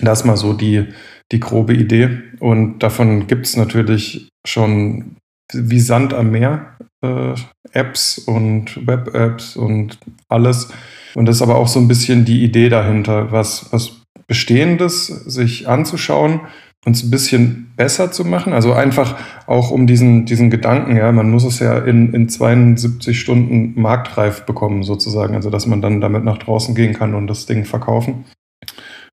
Das 0.00 0.20
ist 0.20 0.24
mal 0.26 0.36
so 0.36 0.52
die, 0.52 0.88
die 1.32 1.40
grobe 1.40 1.74
Idee. 1.74 2.22
Und 2.40 2.80
davon 2.80 3.26
gibt 3.26 3.46
es 3.46 3.56
natürlich 3.56 4.28
schon 4.46 5.16
wie 5.52 5.80
Sand 5.80 6.12
am 6.14 6.30
Meer 6.30 6.76
äh, 7.02 7.34
Apps 7.72 8.18
und 8.18 8.86
Web-Apps 8.86 9.56
und 9.56 9.98
alles. 10.28 10.68
Und 11.14 11.26
das 11.26 11.36
ist 11.36 11.42
aber 11.42 11.56
auch 11.56 11.68
so 11.68 11.80
ein 11.80 11.88
bisschen 11.88 12.24
die 12.24 12.42
Idee 12.42 12.68
dahinter, 12.68 13.32
was, 13.32 13.72
was 13.72 14.00
Bestehendes 14.26 15.06
sich 15.06 15.68
anzuschauen 15.68 16.40
uns 16.86 17.02
ein 17.02 17.10
bisschen 17.10 17.72
besser 17.76 18.12
zu 18.12 18.24
machen. 18.24 18.52
Also 18.52 18.72
einfach 18.72 19.16
auch 19.46 19.72
um 19.72 19.88
diesen, 19.88 20.24
diesen 20.24 20.50
Gedanken, 20.50 20.96
ja, 20.96 21.10
man 21.10 21.28
muss 21.28 21.44
es 21.44 21.58
ja 21.58 21.78
in, 21.78 22.14
in 22.14 22.28
72 22.28 23.18
Stunden 23.18 23.78
marktreif 23.78 24.46
bekommen, 24.46 24.84
sozusagen. 24.84 25.34
Also 25.34 25.50
dass 25.50 25.66
man 25.66 25.82
dann 25.82 26.00
damit 26.00 26.24
nach 26.24 26.38
draußen 26.38 26.76
gehen 26.76 26.94
kann 26.94 27.14
und 27.14 27.26
das 27.26 27.44
Ding 27.44 27.64
verkaufen. 27.64 28.24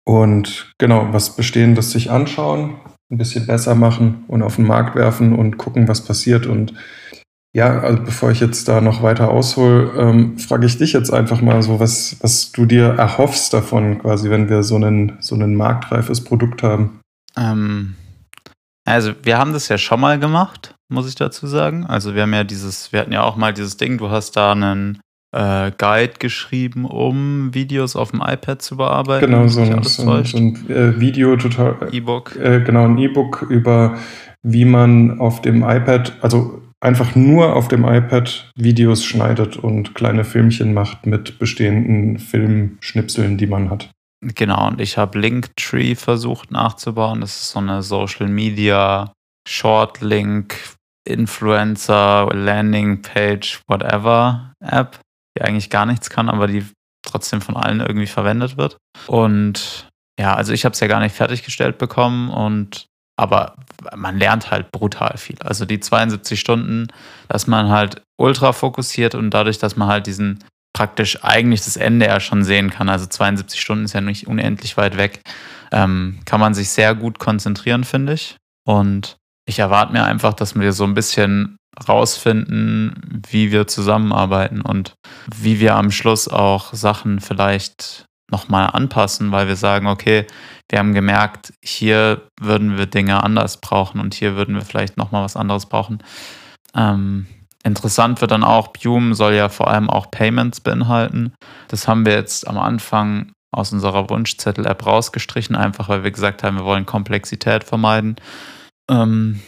Und 0.06 0.74
genau, 0.78 1.08
was 1.12 1.36
Bestehendes 1.36 1.92
sich 1.92 2.12
anschauen, 2.12 2.76
ein 3.12 3.18
bisschen 3.18 3.48
besser 3.48 3.74
machen 3.74 4.24
und 4.28 4.44
auf 4.44 4.58
den 4.58 4.66
Markt 4.66 4.96
werfen 4.96 5.34
und 5.34 5.58
gucken, 5.58 5.88
was 5.88 6.02
passiert. 6.02 6.46
Und 6.46 6.74
ja, 7.56 7.80
also 7.80 8.04
bevor 8.04 8.30
ich 8.30 8.40
jetzt 8.40 8.68
da 8.68 8.82
noch 8.82 9.02
weiter 9.02 9.32
aushole, 9.32 9.92
ähm, 9.98 10.38
frage 10.38 10.68
ich 10.68 10.78
dich 10.78 10.94
jetzt 10.94 11.12
einfach 11.12 11.42
mal 11.42 11.64
so, 11.64 11.80
was, 11.80 12.18
was 12.22 12.52
du 12.52 12.68
dir 12.68 12.86
erhoffst 12.86 13.52
davon, 13.52 13.98
quasi, 14.00 14.30
wenn 14.30 14.48
wir 14.48 14.62
so 14.62 14.78
ein 14.78 15.18
so 15.20 15.36
ein 15.36 15.56
marktreifes 15.56 16.24
Produkt 16.24 16.62
haben. 16.62 17.00
Ähm, 17.38 17.96
also 18.86 19.14
wir 19.24 19.38
haben 19.38 19.54
das 19.54 19.70
ja 19.70 19.78
schon 19.78 20.00
mal 20.00 20.20
gemacht, 20.20 20.76
muss 20.90 21.08
ich 21.08 21.16
dazu 21.16 21.48
sagen. 21.48 21.86
Also 21.86 22.16
wir 22.16 22.24
haben 22.24 22.34
ja 22.34 22.44
dieses, 22.44 22.92
wir 22.92 23.00
hatten 23.00 23.14
ja 23.14 23.24
auch 23.24 23.36
mal 23.36 23.54
dieses 23.54 23.78
Ding, 23.78 23.98
du 23.98 24.10
hast 24.10 24.36
da 24.36 24.52
einen 24.52 25.00
äh, 25.34 25.72
Guide 25.78 26.14
geschrieben, 26.20 26.86
um 26.86 27.54
Videos 27.54 27.96
auf 27.96 28.12
dem 28.12 28.22
iPad 28.22 28.62
zu 28.62 28.78
bearbeiten. 28.78 29.26
Genau, 29.26 29.48
so 29.48 29.62
ein, 29.62 29.84
so 29.84 30.12
ein, 30.12 30.26
so 30.26 30.38
ein 30.38 30.70
äh, 30.70 31.00
Video 31.00 31.36
total. 31.38 31.90
E-Book. 31.92 32.36
Äh, 32.36 32.62
genau, 32.62 32.86
ein 32.86 32.98
E-Book 32.98 33.44
über 33.50 33.98
wie 34.44 34.66
man 34.66 35.20
auf 35.20 35.42
dem 35.42 35.64
iPad, 35.64 36.18
also 36.22 36.62
einfach 36.82 37.16
nur 37.16 37.56
auf 37.56 37.70
dem 37.70 37.86
iPad 37.86 38.52
Videos 38.56 39.06
schneidet 39.06 39.56
und 39.58 39.96
kleine 39.96 40.26
Filmchen 40.26 40.74
macht 40.74 41.06
mit 41.06 41.40
bestehenden 41.40 42.20
Filmschnipseln, 42.20 43.38
die 43.38 43.48
man 43.48 43.70
hat. 43.70 43.90
Genau, 44.24 44.68
und 44.68 44.80
ich 44.80 44.98
habe 44.98 45.20
Linktree 45.20 45.96
versucht 45.96 46.52
nachzubauen. 46.52 47.22
Das 47.22 47.36
ist 47.36 47.50
so 47.52 47.60
eine 47.60 47.84
Social 47.84 48.28
Media 48.28 49.12
Shortlink 49.48 50.56
Influencer 51.06 52.30
Landing 52.34 53.02
Page 53.02 53.60
whatever 53.68 54.54
App, 54.62 55.00
die 55.38 55.44
eigentlich 55.44 55.70
gar 55.70 55.86
nichts 55.86 56.10
kann, 56.10 56.30
aber 56.30 56.48
die 56.48 56.66
trotzdem 57.06 57.42
von 57.42 57.58
allen 57.58 57.82
irgendwie 57.82 58.08
verwendet 58.08 58.56
wird. 58.56 58.78
Und 59.08 59.90
ja, 60.18 60.34
also 60.36 60.54
ich 60.54 60.64
habe 60.64 60.74
es 60.74 60.80
ja 60.80 60.88
gar 60.88 61.02
nicht 61.02 61.16
fertiggestellt 61.16 61.78
bekommen 61.78 62.30
und 62.30 62.86
aber 63.20 63.56
man 63.96 64.18
lernt 64.18 64.50
halt 64.50 64.72
brutal 64.72 65.18
viel. 65.18 65.38
Also 65.44 65.66
die 65.66 65.80
72 65.80 66.40
Stunden, 66.40 66.88
dass 67.28 67.48
man 67.48 67.70
halt 67.70 68.02
ultra 68.18 68.54
fokussiert 68.54 69.14
und 69.14 69.32
dadurch, 69.32 69.60
dass 69.60 69.76
man 69.76 69.88
halt 69.88 70.08
diesen 70.08 70.44
praktisch 70.74 71.24
eigentlich 71.24 71.64
das 71.64 71.78
Ende 71.78 72.08
ja 72.08 72.20
schon 72.20 72.44
sehen 72.44 72.70
kann. 72.70 72.90
Also 72.90 73.06
72 73.06 73.62
Stunden 73.62 73.86
ist 73.86 73.94
ja 73.94 74.02
nicht 74.02 74.28
unendlich 74.28 74.76
weit 74.76 74.98
weg. 74.98 75.22
Ähm, 75.72 76.20
kann 76.26 76.40
man 76.40 76.54
sich 76.54 76.70
sehr 76.70 76.96
gut 76.96 77.20
konzentrieren, 77.20 77.84
finde 77.84 78.14
ich. 78.14 78.38
Und 78.66 79.18
ich 79.46 79.60
erwarte 79.60 79.94
mir 79.94 80.04
einfach, 80.04 80.34
dass 80.34 80.56
wir 80.56 80.74
so 80.74 80.84
ein 80.84 80.94
bisschen 80.94 81.58
rausfinden, 81.88 83.22
wie 83.30 83.52
wir 83.52 83.68
zusammenarbeiten 83.68 84.62
und 84.62 84.94
wie 85.36 85.60
wir 85.60 85.76
am 85.76 85.92
Schluss 85.92 86.28
auch 86.28 86.74
Sachen 86.74 87.20
vielleicht 87.20 88.06
nochmal 88.32 88.70
anpassen, 88.72 89.32
weil 89.32 89.48
wir 89.48 89.56
sagen, 89.56 89.88
okay, 89.88 90.26
wir 90.70 90.80
haben 90.80 90.94
gemerkt, 90.94 91.54
hier 91.64 92.24
würden 92.40 92.78
wir 92.78 92.86
Dinge 92.86 93.24
anders 93.24 93.60
brauchen 93.60 94.00
und 94.00 94.14
hier 94.14 94.36
würden 94.36 94.56
wir 94.56 94.64
vielleicht 94.64 94.98
nochmal 94.98 95.24
was 95.24 95.36
anderes 95.36 95.68
brauchen. 95.68 96.00
Ähm, 96.76 97.28
Interessant 97.66 98.20
wird 98.20 98.32
dann 98.32 98.44
auch, 98.44 98.68
Bume 98.68 99.16
soll 99.16 99.34
ja 99.34 99.48
vor 99.48 99.70
allem 99.70 99.90
auch 99.90 100.12
Payments 100.12 100.60
beinhalten. 100.60 101.34
Das 101.70 101.88
haben 101.88 102.06
wir 102.06 102.14
jetzt 102.14 102.48
am 102.48 102.58
Anfang 102.58 103.32
aus 103.54 103.72
unserer 103.72 104.10
Wunschzettel-App 104.10 104.86
rausgestrichen, 104.86 105.56
einfach 105.56 105.88
weil 105.88 106.04
wir 106.04 106.12
gesagt 106.12 106.44
haben, 106.44 106.58
wir 106.58 106.66
wollen 106.66 106.86
Komplexität 106.86 107.64
vermeiden. 107.64 108.18
Ähm, 108.90 109.40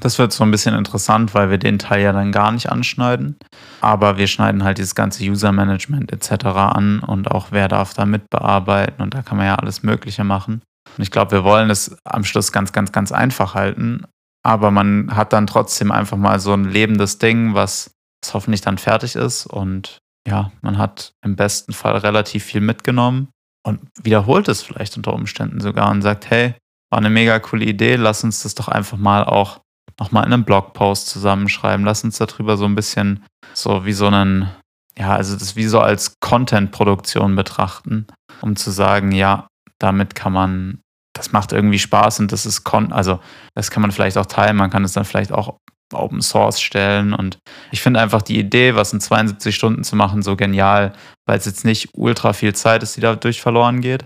das 0.00 0.18
wird 0.18 0.32
so 0.32 0.44
ein 0.44 0.50
bisschen 0.50 0.74
interessant, 0.74 1.34
weil 1.34 1.50
wir 1.50 1.58
den 1.58 1.78
Teil 1.78 2.02
ja 2.02 2.12
dann 2.12 2.30
gar 2.30 2.52
nicht 2.52 2.70
anschneiden. 2.70 3.36
Aber 3.80 4.18
wir 4.18 4.26
schneiden 4.26 4.62
halt 4.62 4.78
dieses 4.78 4.94
ganze 4.94 5.24
User-Management 5.24 6.12
etc. 6.12 6.46
an 6.46 7.00
und 7.00 7.30
auch 7.30 7.48
wer 7.50 7.66
darf 7.66 7.94
da 7.94 8.04
mitbearbeiten 8.04 9.02
und 9.02 9.14
da 9.14 9.22
kann 9.22 9.38
man 9.38 9.46
ja 9.46 9.56
alles 9.56 9.82
Mögliche 9.82 10.22
machen. 10.22 10.62
Und 10.96 11.02
ich 11.02 11.10
glaube, 11.10 11.32
wir 11.32 11.44
wollen 11.44 11.70
es 11.70 11.96
am 12.04 12.24
Schluss 12.24 12.52
ganz, 12.52 12.72
ganz, 12.72 12.92
ganz 12.92 13.10
einfach 13.10 13.54
halten 13.54 14.04
aber 14.46 14.70
man 14.70 15.14
hat 15.16 15.32
dann 15.32 15.48
trotzdem 15.48 15.90
einfach 15.90 16.16
mal 16.16 16.38
so 16.38 16.52
ein 16.52 16.66
lebendes 16.66 17.18
Ding, 17.18 17.54
was, 17.54 17.90
was 18.22 18.32
hoffentlich 18.32 18.60
dann 18.60 18.78
fertig 18.78 19.16
ist. 19.16 19.46
Und 19.46 19.98
ja, 20.26 20.52
man 20.62 20.78
hat 20.78 21.14
im 21.24 21.34
besten 21.34 21.72
Fall 21.72 21.96
relativ 21.96 22.44
viel 22.44 22.60
mitgenommen 22.60 23.28
und 23.66 23.80
wiederholt 24.00 24.46
es 24.46 24.62
vielleicht 24.62 24.96
unter 24.96 25.14
Umständen 25.14 25.60
sogar 25.60 25.90
und 25.90 26.02
sagt, 26.02 26.30
hey, 26.30 26.54
war 26.90 26.98
eine 27.00 27.10
mega 27.10 27.40
coole 27.40 27.64
Idee, 27.64 27.96
lass 27.96 28.22
uns 28.22 28.44
das 28.44 28.54
doch 28.54 28.68
einfach 28.68 28.96
mal 28.96 29.24
auch 29.24 29.62
nochmal 29.98 30.24
in 30.24 30.32
einem 30.32 30.44
Blogpost 30.44 31.08
zusammenschreiben. 31.08 31.84
Lass 31.84 32.04
uns 32.04 32.18
darüber 32.18 32.56
so 32.56 32.66
ein 32.66 32.76
bisschen 32.76 33.24
so 33.52 33.84
wie 33.84 33.94
so 33.94 34.06
einen, 34.06 34.48
ja, 34.96 35.16
also 35.16 35.36
das 35.36 35.56
wie 35.56 35.66
so 35.66 35.80
als 35.80 36.20
Content-Produktion 36.20 37.34
betrachten, 37.34 38.06
um 38.42 38.54
zu 38.54 38.70
sagen, 38.70 39.10
ja, 39.10 39.48
damit 39.80 40.14
kann 40.14 40.32
man 40.32 40.82
das 41.16 41.32
macht 41.32 41.52
irgendwie 41.52 41.78
Spaß 41.78 42.20
und 42.20 42.32
das 42.32 42.46
ist, 42.46 42.64
kon 42.64 42.92
also 42.92 43.20
das 43.54 43.70
kann 43.70 43.82
man 43.82 43.92
vielleicht 43.92 44.18
auch 44.18 44.26
teilen, 44.26 44.56
man 44.56 44.70
kann 44.70 44.84
es 44.84 44.92
dann 44.92 45.04
vielleicht 45.04 45.32
auch 45.32 45.56
Open 45.92 46.20
Source 46.20 46.60
stellen 46.60 47.12
und 47.12 47.38
ich 47.70 47.80
finde 47.80 48.00
einfach 48.00 48.22
die 48.22 48.38
Idee, 48.38 48.74
was 48.74 48.92
in 48.92 49.00
72 49.00 49.54
Stunden 49.54 49.84
zu 49.84 49.94
machen, 49.94 50.22
so 50.22 50.34
genial, 50.36 50.92
weil 51.26 51.38
es 51.38 51.46
jetzt 51.46 51.64
nicht 51.64 51.90
ultra 51.94 52.32
viel 52.32 52.54
Zeit 52.54 52.82
ist, 52.82 52.96
die 52.96 53.00
dadurch 53.00 53.40
verloren 53.40 53.80
geht, 53.80 54.04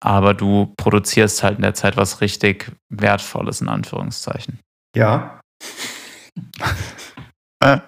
aber 0.00 0.34
du 0.34 0.72
produzierst 0.76 1.42
halt 1.42 1.56
in 1.56 1.62
der 1.62 1.74
Zeit 1.74 1.96
was 1.96 2.20
richtig 2.20 2.70
Wertvolles, 2.90 3.60
in 3.60 3.68
Anführungszeichen. 3.68 4.60
Ja. 4.94 5.40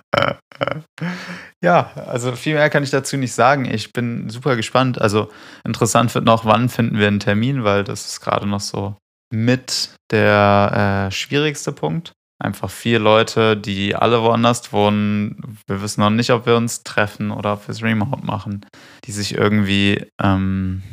Ja, 1.63 1.91
also 2.07 2.33
viel 2.33 2.55
mehr 2.55 2.71
kann 2.71 2.85
ich 2.85 2.91
dazu 2.91 3.17
nicht 3.17 3.33
sagen. 3.33 3.65
Ich 3.65 3.93
bin 3.93 4.31
super 4.31 4.55
gespannt. 4.55 5.01
Also 5.01 5.29
interessant 5.65 6.15
wird 6.15 6.25
noch, 6.25 6.45
wann 6.45 6.69
finden 6.69 6.99
wir 6.99 7.09
einen 7.09 7.21
Termin, 7.21 7.65
weil 7.65 7.83
das 7.83 8.07
ist 8.07 8.21
gerade 8.21 8.47
noch 8.47 8.61
so 8.61 8.97
mit 9.33 9.91
der 10.11 11.09
äh, 11.09 11.13
schwierigste 11.13 11.73
Punkt. 11.73 12.13
Einfach 12.41 12.71
vier 12.71 13.01
Leute, 13.01 13.57
die 13.57 13.97
alle 13.97 14.23
woanders 14.23 14.73
wohnen. 14.73 15.59
Wir 15.67 15.83
wissen 15.83 16.01
noch 16.01 16.11
nicht, 16.11 16.31
ob 16.31 16.47
wir 16.47 16.57
uns 16.57 16.85
treffen 16.85 17.33
oder 17.33 17.55
ob 17.55 17.67
wir 17.67 17.73
es 17.73 17.83
remote 17.83 18.25
machen, 18.25 18.65
die 19.05 19.13
sich 19.13 19.35
irgendwie 19.35 20.07
ähm, 20.23 20.85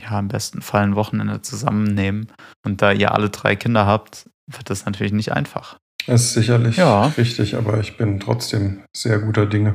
ja 0.00 0.20
im 0.20 0.28
besten 0.28 0.62
Fall 0.62 0.84
ein 0.84 0.94
Wochenende 0.94 1.42
zusammennehmen. 1.42 2.28
Und 2.64 2.82
da 2.82 2.92
ihr 2.92 3.12
alle 3.12 3.30
drei 3.30 3.56
Kinder 3.56 3.84
habt, 3.84 4.30
wird 4.46 4.70
das 4.70 4.86
natürlich 4.86 5.12
nicht 5.12 5.32
einfach. 5.32 5.76
Das 6.06 6.22
ist 6.22 6.34
sicherlich 6.34 6.76
ja. 6.76 7.06
richtig, 7.18 7.56
aber 7.56 7.80
ich 7.80 7.96
bin 7.96 8.20
trotzdem 8.20 8.84
sehr 8.94 9.18
guter 9.18 9.46
Dinge. 9.46 9.74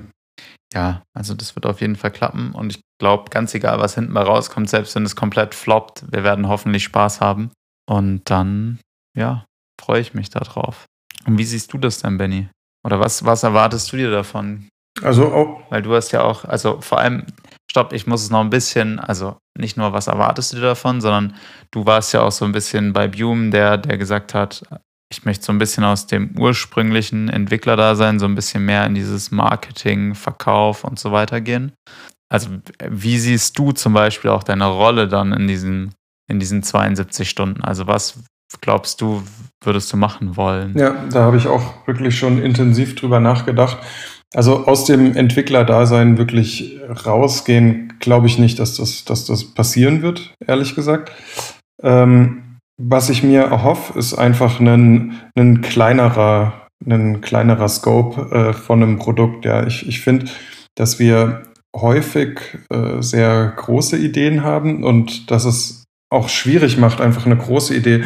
Ja, 0.74 1.04
also 1.14 1.34
das 1.34 1.56
wird 1.56 1.66
auf 1.66 1.82
jeden 1.82 1.96
Fall 1.96 2.12
klappen 2.12 2.54
und 2.54 2.76
ich 2.76 2.82
glaube, 3.00 3.30
ganz 3.30 3.54
egal, 3.54 3.80
was 3.80 3.96
hinten 3.96 4.14
mal 4.14 4.24
rauskommt, 4.24 4.70
selbst 4.70 4.96
wenn 4.96 5.04
es 5.04 5.16
komplett 5.16 5.54
floppt, 5.54 6.06
wir 6.12 6.24
werden 6.24 6.48
hoffentlich 6.48 6.84
Spaß 6.84 7.20
haben 7.20 7.52
und 7.90 8.30
dann, 8.30 8.80
ja, 9.18 9.46
freue 9.82 10.00
ich 10.00 10.14
mich 10.14 10.30
darauf. 10.30 10.86
Und 11.26 11.38
wie 11.38 11.44
siehst 11.44 11.74
du 11.74 11.78
das 11.78 12.00
denn, 12.00 12.18
Benny? 12.18 12.48
Oder 12.86 13.00
was, 13.00 13.26
was 13.26 13.44
erwartest 13.44 13.92
du 13.92 13.98
dir 13.98 14.12
davon? 14.12 14.70
Also 15.02 15.32
auch. 15.32 15.62
Weil 15.70 15.82
du 15.82 15.94
hast 15.94 16.12
ja 16.12 16.22
auch, 16.22 16.46
also 16.46 16.82
vor 16.82 17.00
allem, 17.00 17.26
stopp, 17.70 17.94
ich 17.94 18.08
muss 18.08 18.24
es 18.24 18.30
noch 18.30 18.42
ein 18.42 18.50
bisschen, 18.50 19.00
also 19.00 19.38
nicht 19.58 19.78
nur, 19.78 19.94
was 19.94 20.08
erwartest 20.08 20.54
du 20.54 20.58
dir 20.58 20.64
davon, 20.64 21.02
sondern 21.02 21.36
du 21.72 21.86
warst 21.86 22.14
ja 22.14 22.22
auch 22.22 22.32
so 22.32 22.46
ein 22.46 22.52
bisschen 22.52 22.94
bei 22.94 23.08
Bume, 23.08 23.50
der, 23.50 23.78
der 23.78 23.98
gesagt 23.98 24.34
hat, 24.34 24.64
ich 25.12 25.26
möchte 25.26 25.46
so 25.46 25.52
ein 25.52 25.60
bisschen 25.60 25.84
aus 25.84 26.08
dem 26.08 26.38
ursprünglichen 26.38 27.30
Entwicklerdasein 27.30 28.20
so 28.20 28.26
ein 28.26 28.36
bisschen 28.36 28.66
mehr 28.66 28.86
in 28.86 28.96
dieses 28.96 29.30
Marketing, 29.30 30.16
Verkauf 30.16 30.84
und 30.84 30.98
so 30.98 31.12
weiter 31.12 31.42
gehen. 31.42 31.74
Also 32.30 32.48
wie 32.90 33.18
siehst 33.18 33.60
du 33.60 33.74
zum 33.74 33.94
Beispiel 33.94 34.32
auch 34.32 34.44
deine 34.44 34.66
Rolle 34.66 35.08
dann 35.08 35.34
in 35.34 35.48
diesen, 35.48 35.94
in 36.30 36.40
diesen 36.40 36.64
72 36.64 37.30
Stunden? 37.30 37.62
Also 37.62 37.88
was 37.88 38.20
glaubst 38.62 39.02
du, 39.02 39.22
würdest 39.64 39.92
du 39.92 39.98
machen 39.98 40.38
wollen? 40.38 40.78
Ja, 40.78 40.96
da 41.12 41.24
habe 41.24 41.38
ich 41.38 41.48
auch 41.48 41.86
wirklich 41.86 42.18
schon 42.18 42.42
intensiv 42.42 42.96
drüber 42.96 43.20
nachgedacht. 43.20 43.80
Also 44.34 44.66
aus 44.66 44.86
dem 44.86 45.18
Entwicklerdasein 45.18 46.18
wirklich 46.18 46.80
rausgehen, 47.06 47.94
glaube 48.00 48.28
ich 48.28 48.40
nicht, 48.40 48.60
dass 48.60 48.78
das, 48.78 49.04
dass 49.04 49.26
das 49.26 49.54
passieren 49.54 50.02
wird, 50.02 50.34
ehrlich 50.48 50.74
gesagt. 50.74 51.12
Ähm, 51.84 52.41
was 52.84 53.10
ich 53.10 53.24
mir 53.24 53.42
erhoffe, 53.42 53.98
ist 53.98 54.14
einfach 54.14 54.60
ein, 54.60 55.20
ein 55.36 55.62
kleinerer, 55.62 56.68
ein 56.86 57.22
kleinerer 57.22 57.70
Scope 57.70 58.32
äh, 58.32 58.54
von 58.54 58.82
einem 58.82 58.98
Produkt. 58.98 59.46
Ja, 59.46 59.66
ich, 59.66 59.88
ich 59.88 60.02
finde, 60.02 60.26
dass 60.76 61.00
wir 61.00 61.44
häufig 61.76 62.40
äh, 62.70 63.02
sehr 63.02 63.54
große 63.56 63.98
Ideen 63.98 64.44
haben 64.44 64.84
und 64.84 65.30
dass 65.32 65.46
es 65.46 65.86
auch 66.10 66.28
schwierig 66.28 66.78
macht, 66.78 67.00
einfach 67.02 67.26
eine 67.26 67.38
große 67.38 67.76
Idee. 67.76 68.04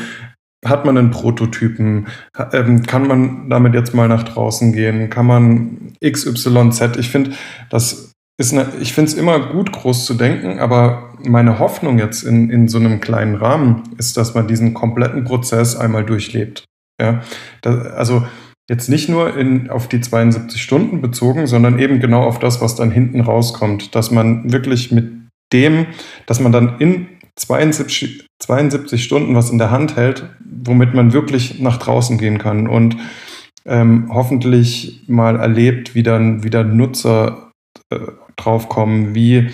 Hat 0.63 0.85
man 0.85 0.97
einen 0.97 1.11
Prototypen? 1.11 2.07
Ähm, 2.51 2.83
kann 2.83 3.07
man 3.07 3.49
damit 3.49 3.73
jetzt 3.75 3.93
mal 3.93 4.07
nach 4.07 4.23
draußen 4.23 4.73
gehen? 4.73 5.09
Kann 5.09 5.25
man 5.25 5.93
XYZ? 6.03 6.97
Ich 6.97 7.09
finde, 7.09 7.31
das 7.69 8.14
ist 8.38 8.54
eine, 8.54 8.67
ich 8.82 8.93
finde 8.93 9.12
es 9.12 9.17
immer 9.17 9.39
gut, 9.52 9.71
groß 9.71 10.06
zu 10.06 10.13
denken, 10.13 10.60
aber 10.60 11.13
meine 11.24 11.60
Hoffnung 11.60 12.00
jetzt 12.00 12.24
in, 12.24 12.50
in 12.50 12.67
so 12.67 12.78
einem 12.78 13.00
kleinen 13.00 13.36
Rahmen 13.36 13.84
ist, 13.98 14.17
dass 14.17 14.34
man 14.34 14.48
diesen 14.48 14.74
kompletten 14.74 15.24
Prozess 15.24 15.76
einmal 15.76 16.04
durchlebt. 16.04 16.65
Ja, 17.02 17.21
das, 17.62 17.88
also 17.93 18.26
jetzt 18.69 18.89
nicht 18.89 19.10
nur 19.10 19.36
in, 19.38 19.69
auf 19.69 19.88
die 19.88 20.02
72 20.02 20.62
Stunden 20.62 21.02
bezogen, 21.02 21.48
sondern 21.48 21.80
eben 21.80 22.00
genau 22.00 22.24
auf 22.24 22.39
das, 22.39 22.62
was 22.62 22.76
dann 22.76 22.91
hinten 22.91 23.21
rauskommt, 23.21 23.95
dass 23.95 24.12
man 24.12 24.52
wirklich 24.52 24.91
mit 24.91 25.12
dem, 25.54 25.88
dass 26.26 26.39
man 26.39 26.52
dann 26.52 26.80
in 26.80 27.08
72, 27.36 28.28
72 28.39 29.04
Stunden 29.04 29.36
was 29.36 29.50
in 29.50 29.58
der 29.58 29.71
Hand 29.71 29.95
hält, 29.95 30.30
womit 30.43 30.93
man 30.93 31.13
wirklich 31.13 31.60
nach 31.60 31.78
draußen 31.78 32.17
gehen 32.17 32.38
kann 32.38 32.67
und 32.67 32.98
ähm, 33.65 34.10
hoffentlich 34.13 35.04
mal 35.08 35.38
erlebt, 35.38 35.95
wie 35.95 36.04
dann 36.04 36.43
wieder 36.43 36.63
Nutzer 36.63 37.52
äh, 37.89 37.98
draufkommen, 38.36 39.15
wie 39.15 39.50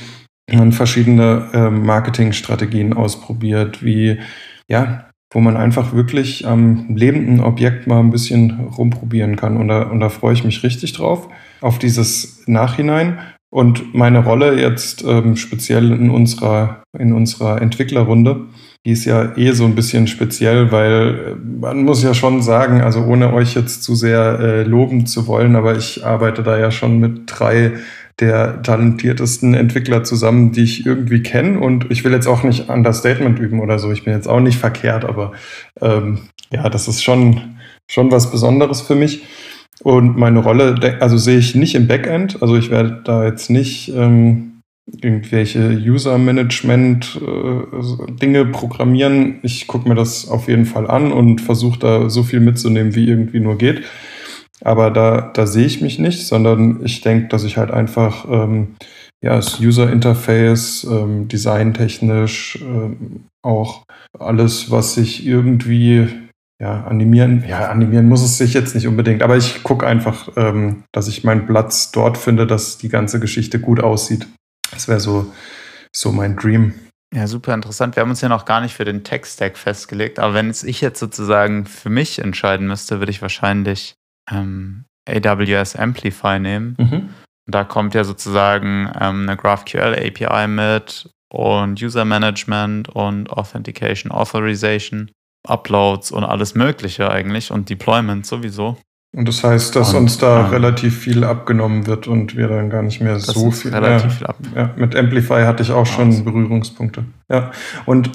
man 0.51 0.71
verschiedene 0.71 1.49
äh, 1.53 1.69
Marketingstrategien 1.69 2.93
ausprobiert, 2.93 3.83
wie, 3.83 4.19
ja, 4.67 5.05
wo 5.33 5.39
man 5.39 5.55
einfach 5.55 5.93
wirklich 5.93 6.45
am 6.45 6.95
lebenden 6.95 7.39
Objekt 7.39 7.87
mal 7.87 7.99
ein 7.99 8.11
bisschen 8.11 8.59
rumprobieren 8.59 9.37
kann. 9.37 9.57
Und 9.57 9.69
da, 9.69 9.83
und 9.83 9.99
da 9.99 10.09
freue 10.09 10.33
ich 10.33 10.43
mich 10.43 10.63
richtig 10.63 10.93
drauf, 10.93 11.29
auf 11.61 11.79
dieses 11.79 12.43
Nachhinein. 12.47 13.19
Und 13.49 13.93
meine 13.93 14.23
Rolle 14.23 14.59
jetzt 14.59 15.03
ähm, 15.03 15.35
speziell 15.35 15.91
in 15.91 16.09
unserer, 16.09 16.83
in 16.97 17.11
unserer 17.11 17.61
Entwicklerrunde, 17.61 18.47
die 18.85 18.91
ist 18.91 19.05
ja 19.05 19.37
eh 19.37 19.51
so 19.51 19.65
ein 19.65 19.75
bisschen 19.75 20.07
speziell, 20.07 20.71
weil 20.71 20.93
äh, 20.93 21.35
man 21.35 21.83
muss 21.83 22.01
ja 22.01 22.13
schon 22.13 22.41
sagen, 22.41 22.81
also 22.81 23.03
ohne 23.03 23.33
euch 23.33 23.53
jetzt 23.53 23.83
zu 23.83 23.93
sehr 23.93 24.39
äh, 24.39 24.63
loben 24.63 25.05
zu 25.05 25.27
wollen, 25.27 25.55
aber 25.55 25.77
ich 25.77 26.05
arbeite 26.05 26.43
da 26.43 26.57
ja 26.57 26.71
schon 26.71 26.99
mit 26.99 27.23
drei 27.27 27.73
der 28.21 28.61
talentiertesten 28.61 29.55
Entwickler 29.55 30.03
zusammen, 30.03 30.51
die 30.51 30.63
ich 30.63 30.85
irgendwie 30.85 31.23
kenne. 31.23 31.59
Und 31.59 31.89
ich 31.89 32.03
will 32.03 32.13
jetzt 32.13 32.27
auch 32.27 32.43
nicht 32.43 32.69
Understatement 32.69 33.39
üben 33.39 33.59
oder 33.59 33.79
so. 33.79 33.91
Ich 33.91 34.03
bin 34.03 34.13
jetzt 34.13 34.27
auch 34.27 34.39
nicht 34.39 34.59
verkehrt, 34.59 35.03
aber 35.03 35.31
ähm, 35.81 36.19
ja, 36.51 36.69
das 36.69 36.87
ist 36.87 37.03
schon, 37.03 37.41
schon 37.89 38.11
was 38.11 38.31
Besonderes 38.31 38.81
für 38.81 38.95
mich. 38.95 39.23
Und 39.83 40.15
meine 40.15 40.39
Rolle, 40.39 40.97
also 40.99 41.17
sehe 41.17 41.39
ich 41.39 41.55
nicht 41.55 41.73
im 41.73 41.87
Backend. 41.87 42.41
Also 42.41 42.55
ich 42.55 42.69
werde 42.69 43.01
da 43.03 43.25
jetzt 43.25 43.49
nicht 43.49 43.91
ähm, 43.95 44.51
irgendwelche 45.01 45.81
User-Management-Dinge 45.83 48.39
äh, 48.39 48.45
programmieren. 48.45 49.39
Ich 49.41 49.67
gucke 49.67 49.89
mir 49.89 49.95
das 49.95 50.29
auf 50.29 50.47
jeden 50.47 50.65
Fall 50.65 50.89
an 50.89 51.11
und 51.11 51.41
versuche 51.41 51.79
da 51.79 52.09
so 52.09 52.23
viel 52.23 52.39
mitzunehmen, 52.39 52.95
wie 52.95 53.07
irgendwie 53.07 53.39
nur 53.39 53.57
geht. 53.57 53.83
Aber 54.63 54.91
da, 54.91 55.31
da 55.33 55.47
sehe 55.47 55.65
ich 55.65 55.81
mich 55.81 55.99
nicht, 55.99 56.27
sondern 56.27 56.85
ich 56.85 57.01
denke, 57.01 57.27
dass 57.27 57.43
ich 57.43 57.57
halt 57.57 57.71
einfach 57.71 58.25
ähm, 58.29 58.75
ja, 59.23 59.35
das 59.35 59.59
User 59.59 59.91
Interface, 59.91 60.83
ähm, 60.83 61.27
designtechnisch, 61.27 62.59
ähm, 62.61 63.25
auch 63.43 63.83
alles, 64.19 64.71
was 64.71 64.95
sich 64.95 65.25
irgendwie 65.25 66.07
ja, 66.61 66.83
animieren, 66.83 67.43
ja, 67.47 67.69
animieren 67.69 68.07
muss 68.07 68.21
es 68.21 68.37
sich 68.37 68.53
jetzt 68.53 68.75
nicht 68.75 68.87
unbedingt, 68.87 69.23
aber 69.23 69.35
ich 69.35 69.63
gucke 69.63 69.87
einfach, 69.87 70.29
ähm, 70.35 70.83
dass 70.91 71.07
ich 71.07 71.23
meinen 71.23 71.47
Platz 71.47 71.91
dort 71.91 72.19
finde, 72.19 72.45
dass 72.45 72.77
die 72.77 72.89
ganze 72.89 73.19
Geschichte 73.19 73.59
gut 73.59 73.79
aussieht. 73.79 74.27
Das 74.71 74.87
wäre 74.87 74.99
so, 74.99 75.31
so 75.95 76.11
mein 76.11 76.35
Dream. 76.35 76.73
Ja, 77.13 77.27
super 77.27 77.53
interessant. 77.53 77.95
Wir 77.95 78.01
haben 78.01 78.11
uns 78.11 78.21
ja 78.21 78.29
noch 78.29 78.45
gar 78.45 78.61
nicht 78.61 78.75
für 78.75 78.85
den 78.85 79.03
Tech-Stack 79.03 79.57
festgelegt, 79.57 80.19
aber 80.19 80.33
wenn 80.33 80.49
es 80.49 80.63
ich 80.63 80.81
jetzt 80.81 80.99
sozusagen 80.99 81.65
für 81.65 81.89
mich 81.89 82.19
entscheiden 82.19 82.67
müsste, 82.67 82.99
würde 82.99 83.11
ich 83.11 83.21
wahrscheinlich 83.21 83.95
ähm, 84.29 84.85
AWS 85.07 85.75
Amplify 85.75 86.39
nehmen. 86.39 86.75
Mhm. 86.77 87.09
Da 87.47 87.63
kommt 87.63 87.93
ja 87.93 88.03
sozusagen 88.03 88.91
ähm, 88.99 89.27
eine 89.27 89.37
GraphQL 89.37 89.95
API 89.95 90.47
mit 90.47 91.09
und 91.31 91.81
User 91.81 92.05
Management 92.05 92.89
und 92.89 93.29
Authentication, 93.31 94.11
Authorization, 94.11 95.11
Uploads 95.47 96.11
und 96.11 96.23
alles 96.23 96.55
Mögliche 96.55 97.09
eigentlich 97.09 97.51
und 97.51 97.69
Deployment 97.69 98.25
sowieso. 98.25 98.77
Und 99.13 99.27
das 99.27 99.43
heißt, 99.43 99.75
dass 99.75 99.93
und, 99.93 100.03
uns 100.03 100.17
da 100.17 100.45
ähm, 100.45 100.51
relativ 100.51 100.99
viel 100.99 101.25
abgenommen 101.25 101.85
wird 101.85 102.07
und 102.07 102.37
wir 102.37 102.47
dann 102.47 102.69
gar 102.69 102.81
nicht 102.81 103.01
mehr 103.01 103.19
so 103.19 103.51
viel. 103.51 103.73
Relativ 103.73 104.11
ja, 104.11 104.17
viel 104.17 104.27
ab. 104.27 104.37
Ja, 104.55 104.73
mit 104.77 104.95
Amplify 104.95 105.43
hatte 105.43 105.63
ich 105.63 105.71
auch 105.71 105.85
schon 105.85 106.07
also. 106.07 106.23
Berührungspunkte. 106.23 107.03
Ja. 107.29 107.51
Und 107.85 108.11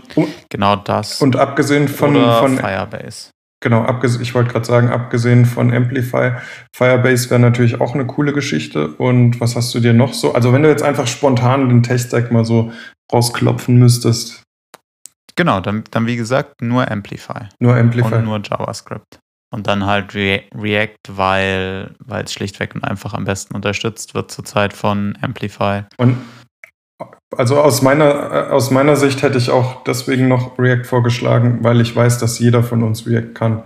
genau 0.49 0.77
das. 0.77 1.21
Und 1.21 1.37
abgesehen 1.37 1.89
von, 1.89 2.15
von 2.15 2.57
Firebase. 2.57 3.31
Genau, 3.67 3.85
ich 4.21 4.33
wollte 4.33 4.53
gerade 4.53 4.65
sagen, 4.65 4.91
abgesehen 4.91 5.45
von 5.45 5.75
Amplify, 5.75 6.35
Firebase 6.73 7.31
wäre 7.31 7.41
natürlich 7.41 7.81
auch 7.81 7.95
eine 7.95 8.07
coole 8.07 8.33
Geschichte. 8.33 8.95
Und 8.95 9.41
was 9.41 9.57
hast 9.57 9.75
du 9.75 9.81
dir 9.81 9.93
noch 9.93 10.15
so? 10.15 10.35
Also 10.35 10.53
wenn 10.53 10.63
du 10.63 10.69
jetzt 10.69 10.85
einfach 10.85 11.09
spontan 11.09 11.69
den 11.69 11.83
Tech-Stack 11.83 12.31
mal 12.31 12.45
so 12.45 12.71
rausklopfen 13.13 13.77
müsstest. 13.77 14.45
Genau, 15.35 15.59
dann, 15.59 15.83
dann 15.91 16.07
wie 16.07 16.15
gesagt 16.15 16.63
nur 16.63 16.89
Amplify. 16.89 17.49
Nur 17.59 17.75
Amplify. 17.75 18.15
Und 18.15 18.25
nur 18.27 18.41
JavaScript. 18.41 19.19
Und 19.53 19.67
dann 19.67 19.85
halt 19.85 20.15
Re 20.15 20.43
React, 20.55 21.17
weil 21.17 21.91
es 22.25 22.33
schlichtweg 22.33 22.73
und 22.77 22.85
einfach 22.85 23.15
am 23.15 23.25
besten 23.25 23.57
unterstützt 23.57 24.15
wird 24.15 24.31
zurzeit 24.31 24.75
von 24.75 25.19
Amplify. 25.23 25.83
Und 25.97 26.19
also 27.35 27.61
aus 27.61 27.83
meiner, 27.83 28.53
aus 28.53 28.71
meiner 28.71 28.97
Sicht 28.97 29.23
hätte 29.23 29.39
ich 29.39 29.51
auch 29.51 29.83
deswegen 29.85 30.29
noch 30.29 30.59
React 30.59 30.85
vorgeschlagen, 30.85 31.59
weil 31.63 31.81
ich 31.81 31.95
weiß, 31.95 32.19
dass 32.19 32.39
jeder 32.39 32.63
von 32.63 32.83
uns 32.83 33.07
React 33.07 33.35
kann. 33.35 33.63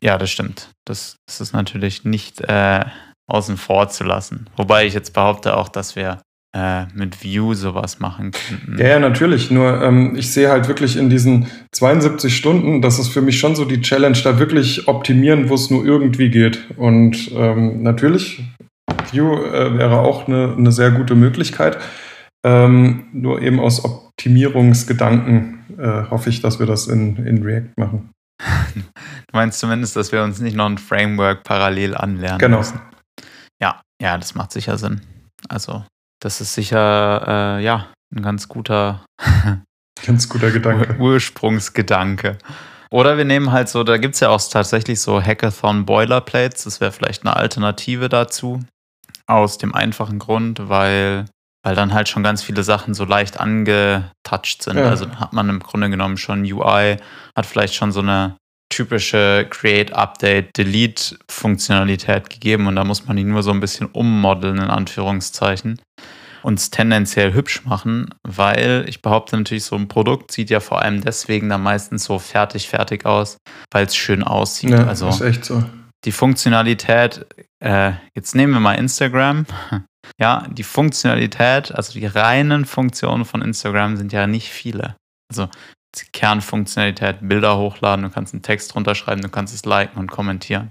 Ja, 0.00 0.18
das 0.18 0.30
stimmt. 0.30 0.70
Das, 0.84 1.16
das 1.26 1.40
ist 1.40 1.52
natürlich 1.52 2.04
nicht 2.04 2.40
äh, 2.40 2.84
außen 3.26 3.56
vor 3.56 3.88
zu 3.88 4.04
lassen. 4.04 4.48
Wobei 4.56 4.86
ich 4.86 4.94
jetzt 4.94 5.12
behaupte 5.12 5.56
auch, 5.56 5.68
dass 5.68 5.96
wir 5.96 6.20
äh, 6.56 6.86
mit 6.94 7.22
Vue 7.24 7.54
sowas 7.54 8.00
machen 8.00 8.30
könnten. 8.30 8.78
Ja, 8.78 8.88
ja, 8.88 8.98
natürlich. 8.98 9.50
Nur 9.50 9.82
ähm, 9.82 10.16
ich 10.16 10.32
sehe 10.32 10.48
halt 10.48 10.68
wirklich 10.68 10.96
in 10.96 11.10
diesen 11.10 11.48
72 11.72 12.34
Stunden, 12.34 12.80
das 12.80 12.98
ist 12.98 13.08
für 13.08 13.20
mich 13.20 13.38
schon 13.38 13.56
so 13.56 13.64
die 13.64 13.82
Challenge, 13.82 14.16
da 14.24 14.38
wirklich 14.38 14.88
optimieren, 14.88 15.48
wo 15.50 15.54
es 15.54 15.70
nur 15.70 15.84
irgendwie 15.84 16.30
geht. 16.30 16.60
Und 16.76 17.30
ähm, 17.34 17.82
natürlich, 17.82 18.42
Vue 19.12 19.44
äh, 19.52 19.76
wäre 19.76 20.00
auch 20.00 20.28
eine, 20.28 20.54
eine 20.56 20.72
sehr 20.72 20.92
gute 20.92 21.14
Möglichkeit. 21.14 21.78
Ähm, 22.46 23.08
nur 23.12 23.42
eben 23.42 23.58
aus 23.58 23.84
Optimierungsgedanken 23.84 25.64
äh, 25.78 26.08
hoffe 26.08 26.30
ich, 26.30 26.42
dass 26.42 26.60
wir 26.60 26.66
das 26.66 26.86
in, 26.86 27.16
in 27.26 27.42
React 27.42 27.72
machen. 27.76 28.10
du 28.38 29.32
meinst 29.32 29.58
zumindest, 29.58 29.96
dass 29.96 30.12
wir 30.12 30.22
uns 30.22 30.38
nicht 30.38 30.56
noch 30.56 30.66
ein 30.66 30.78
Framework 30.78 31.42
parallel 31.42 31.96
anlernen 31.96 32.38
genau. 32.38 32.58
müssen. 32.58 32.80
Ja, 33.60 33.80
ja, 34.00 34.16
das 34.16 34.36
macht 34.36 34.52
sicher 34.52 34.78
Sinn. 34.78 35.00
Also, 35.48 35.84
das 36.22 36.40
ist 36.40 36.54
sicher, 36.54 37.58
äh, 37.58 37.64
ja, 37.64 37.88
ein 38.14 38.22
ganz 38.22 38.46
guter, 38.46 39.04
ganz 40.06 40.28
guter 40.28 40.52
Gedanke. 40.52 40.96
Ursprungsgedanke. 41.00 42.38
Oder 42.92 43.16
wir 43.16 43.24
nehmen 43.24 43.50
halt 43.50 43.68
so, 43.68 43.82
da 43.82 43.96
gibt 43.96 44.14
es 44.14 44.20
ja 44.20 44.28
auch 44.28 44.40
tatsächlich 44.40 45.00
so 45.00 45.20
Hackathon 45.20 45.84
Boilerplates, 45.84 46.62
das 46.62 46.80
wäre 46.80 46.92
vielleicht 46.92 47.26
eine 47.26 47.34
Alternative 47.34 48.08
dazu. 48.08 48.60
Aus 49.26 49.58
dem 49.58 49.74
einfachen 49.74 50.20
Grund, 50.20 50.68
weil 50.68 51.24
weil 51.66 51.74
dann 51.74 51.92
halt 51.92 52.08
schon 52.08 52.22
ganz 52.22 52.44
viele 52.44 52.62
Sachen 52.62 52.94
so 52.94 53.04
leicht 53.04 53.40
angetouched 53.40 54.62
sind. 54.62 54.76
Ja. 54.76 54.88
Also 54.88 55.10
hat 55.16 55.32
man 55.32 55.48
im 55.48 55.58
Grunde 55.58 55.90
genommen 55.90 56.16
schon 56.16 56.44
UI, 56.44 56.96
hat 57.34 57.44
vielleicht 57.44 57.74
schon 57.74 57.90
so 57.90 57.98
eine 57.98 58.36
typische 58.72 59.48
Create, 59.50 59.92
Update, 59.92 60.56
Delete 60.56 61.18
Funktionalität 61.28 62.30
gegeben 62.30 62.68
und 62.68 62.76
da 62.76 62.84
muss 62.84 63.06
man 63.06 63.16
die 63.16 63.24
nur 63.24 63.42
so 63.42 63.50
ein 63.50 63.58
bisschen 63.58 63.86
ummodeln, 63.86 64.58
in 64.58 64.70
Anführungszeichen. 64.70 65.80
Und 66.44 66.60
es 66.60 66.70
tendenziell 66.70 67.34
hübsch 67.34 67.64
machen, 67.64 68.14
weil 68.22 68.84
ich 68.86 69.02
behaupte 69.02 69.36
natürlich, 69.36 69.64
so 69.64 69.74
ein 69.74 69.88
Produkt 69.88 70.30
sieht 70.30 70.50
ja 70.50 70.60
vor 70.60 70.82
allem 70.82 71.00
deswegen 71.00 71.48
dann 71.48 71.64
meistens 71.64 72.04
so 72.04 72.20
fertig, 72.20 72.68
fertig 72.68 73.04
aus, 73.06 73.38
weil 73.72 73.86
es 73.86 73.96
schön 73.96 74.22
aussieht. 74.22 74.70
Ja, 74.70 74.86
also 74.86 75.08
ist 75.08 75.20
echt 75.20 75.44
so. 75.44 75.64
Die 76.04 76.12
Funktionalität, 76.12 77.26
äh, 77.58 77.94
jetzt 78.14 78.36
nehmen 78.36 78.52
wir 78.52 78.60
mal 78.60 78.74
Instagram. 78.74 79.46
Ja, 80.18 80.46
die 80.50 80.62
Funktionalität, 80.62 81.74
also 81.74 81.92
die 81.92 82.06
reinen 82.06 82.64
Funktionen 82.64 83.24
von 83.24 83.42
Instagram 83.42 83.96
sind 83.96 84.12
ja 84.12 84.26
nicht 84.26 84.48
viele. 84.48 84.96
Also 85.30 85.48
die 85.94 86.06
Kernfunktionalität, 86.12 87.18
Bilder 87.20 87.56
hochladen, 87.58 88.04
du 88.04 88.10
kannst 88.10 88.34
einen 88.34 88.42
Text 88.42 88.74
runterschreiben, 88.74 89.22
du 89.22 89.28
kannst 89.28 89.54
es 89.54 89.64
liken 89.64 89.98
und 89.98 90.10
kommentieren. 90.10 90.68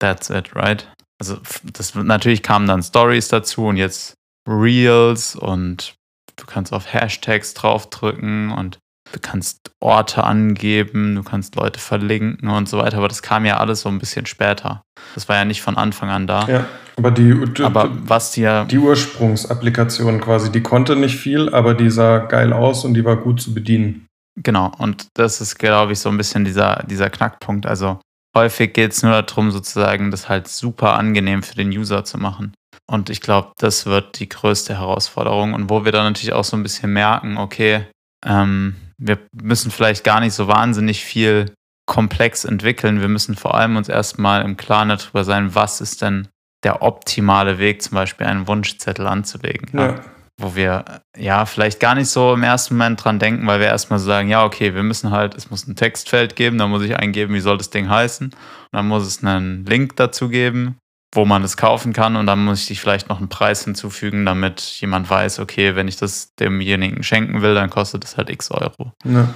That's 0.00 0.30
it, 0.30 0.54
right? 0.56 0.88
also 1.20 1.38
das 1.74 1.94
natürlich 1.94 2.42
kamen 2.42 2.66
dann 2.66 2.82
Stories 2.82 3.28
dazu 3.28 3.66
und 3.66 3.76
jetzt 3.76 4.14
Reels 4.48 5.36
und 5.36 5.94
du 6.36 6.46
kannst 6.46 6.72
auf 6.72 6.92
Hashtags 6.92 7.54
draufdrücken 7.54 8.50
und 8.50 8.78
du 9.12 9.20
kannst 9.20 9.70
Orte 9.80 10.24
angeben, 10.24 11.14
du 11.14 11.22
kannst 11.22 11.56
Leute 11.56 11.80
verlinken 11.80 12.48
und 12.48 12.68
so 12.68 12.78
weiter, 12.78 12.98
aber 12.98 13.08
das 13.08 13.22
kam 13.22 13.44
ja 13.44 13.58
alles 13.58 13.82
so 13.82 13.88
ein 13.88 13.98
bisschen 13.98 14.26
später. 14.26 14.82
Das 15.14 15.28
war 15.28 15.36
ja 15.36 15.44
nicht 15.44 15.62
von 15.62 15.76
Anfang 15.76 16.10
an 16.10 16.26
da. 16.26 16.46
Ja, 16.48 16.66
aber 16.96 17.10
die, 17.10 17.34
aber 17.62 17.90
was 18.04 18.32
die, 18.32 18.48
die 18.70 18.78
Ursprungsapplikation 18.78 20.20
quasi, 20.20 20.52
die 20.52 20.62
konnte 20.62 20.96
nicht 20.96 21.16
viel, 21.16 21.52
aber 21.54 21.74
die 21.74 21.90
sah 21.90 22.18
geil 22.18 22.52
aus 22.52 22.84
und 22.84 22.94
die 22.94 23.04
war 23.04 23.16
gut 23.16 23.40
zu 23.40 23.54
bedienen. 23.54 24.06
Genau, 24.36 24.72
und 24.78 25.08
das 25.14 25.40
ist, 25.40 25.58
glaube 25.58 25.92
ich, 25.92 25.98
so 25.98 26.08
ein 26.08 26.16
bisschen 26.16 26.44
dieser, 26.44 26.84
dieser 26.88 27.10
Knackpunkt. 27.10 27.66
Also 27.66 28.00
häufig 28.36 28.72
geht 28.72 28.92
es 28.92 29.02
nur 29.02 29.20
darum, 29.22 29.50
sozusagen 29.50 30.10
das 30.10 30.28
halt 30.28 30.48
super 30.48 30.94
angenehm 30.94 31.42
für 31.42 31.56
den 31.56 31.70
User 31.70 32.04
zu 32.04 32.18
machen. 32.18 32.54
Und 32.90 33.10
ich 33.10 33.20
glaube, 33.20 33.52
das 33.58 33.86
wird 33.86 34.18
die 34.18 34.28
größte 34.28 34.78
Herausforderung. 34.78 35.54
Und 35.54 35.70
wo 35.70 35.84
wir 35.84 35.92
dann 35.92 36.04
natürlich 36.04 36.32
auch 36.32 36.44
so 36.44 36.56
ein 36.56 36.62
bisschen 36.62 36.92
merken, 36.92 37.38
okay, 37.38 37.86
ähm, 38.26 38.76
wir 39.00 39.18
müssen 39.32 39.70
vielleicht 39.70 40.04
gar 40.04 40.20
nicht 40.20 40.34
so 40.34 40.46
wahnsinnig 40.46 41.04
viel 41.04 41.52
komplex 41.86 42.44
entwickeln. 42.44 43.00
Wir 43.00 43.08
müssen 43.08 43.34
vor 43.34 43.54
allem 43.54 43.76
uns 43.76 43.88
erstmal 43.88 44.42
im 44.42 44.56
Klaren 44.56 44.90
darüber 44.90 45.24
sein, 45.24 45.54
was 45.54 45.80
ist 45.80 46.02
denn 46.02 46.28
der 46.62 46.82
optimale 46.82 47.58
Weg, 47.58 47.82
zum 47.82 47.94
Beispiel 47.94 48.26
einen 48.26 48.46
Wunschzettel 48.46 49.06
anzulegen. 49.06 49.70
Ja 49.72 50.00
wo 50.40 50.54
wir 50.56 50.84
ja 51.16 51.46
vielleicht 51.46 51.80
gar 51.80 51.94
nicht 51.94 52.08
so 52.08 52.34
im 52.34 52.42
ersten 52.42 52.76
Moment 52.76 53.04
dran 53.04 53.18
denken, 53.18 53.46
weil 53.46 53.60
wir 53.60 53.66
erstmal 53.66 53.98
so 53.98 54.06
sagen, 54.06 54.28
ja, 54.28 54.44
okay, 54.44 54.74
wir 54.74 54.82
müssen 54.82 55.10
halt, 55.10 55.34
es 55.34 55.50
muss 55.50 55.66
ein 55.66 55.76
Textfeld 55.76 56.36
geben, 56.36 56.58
da 56.58 56.66
muss 56.66 56.82
ich 56.82 56.96
eingeben, 56.96 57.34
wie 57.34 57.40
soll 57.40 57.58
das 57.58 57.70
Ding 57.70 57.88
heißen. 57.88 58.26
Und 58.28 58.36
dann 58.72 58.88
muss 58.88 59.06
es 59.06 59.22
einen 59.22 59.64
Link 59.66 59.96
dazu 59.96 60.28
geben, 60.28 60.78
wo 61.12 61.24
man 61.24 61.42
es 61.42 61.56
kaufen 61.56 61.92
kann 61.92 62.16
und 62.16 62.26
dann 62.26 62.44
muss 62.44 62.70
ich 62.70 62.80
vielleicht 62.80 63.08
noch 63.08 63.18
einen 63.18 63.28
Preis 63.28 63.64
hinzufügen, 63.64 64.24
damit 64.24 64.60
jemand 64.60 65.10
weiß, 65.10 65.40
okay, 65.40 65.74
wenn 65.74 65.88
ich 65.88 65.96
das 65.96 66.34
demjenigen 66.36 67.02
schenken 67.02 67.42
will, 67.42 67.54
dann 67.54 67.68
kostet 67.68 68.04
es 68.04 68.16
halt 68.16 68.30
x 68.30 68.50
Euro. 68.50 68.92
Ja. 69.04 69.28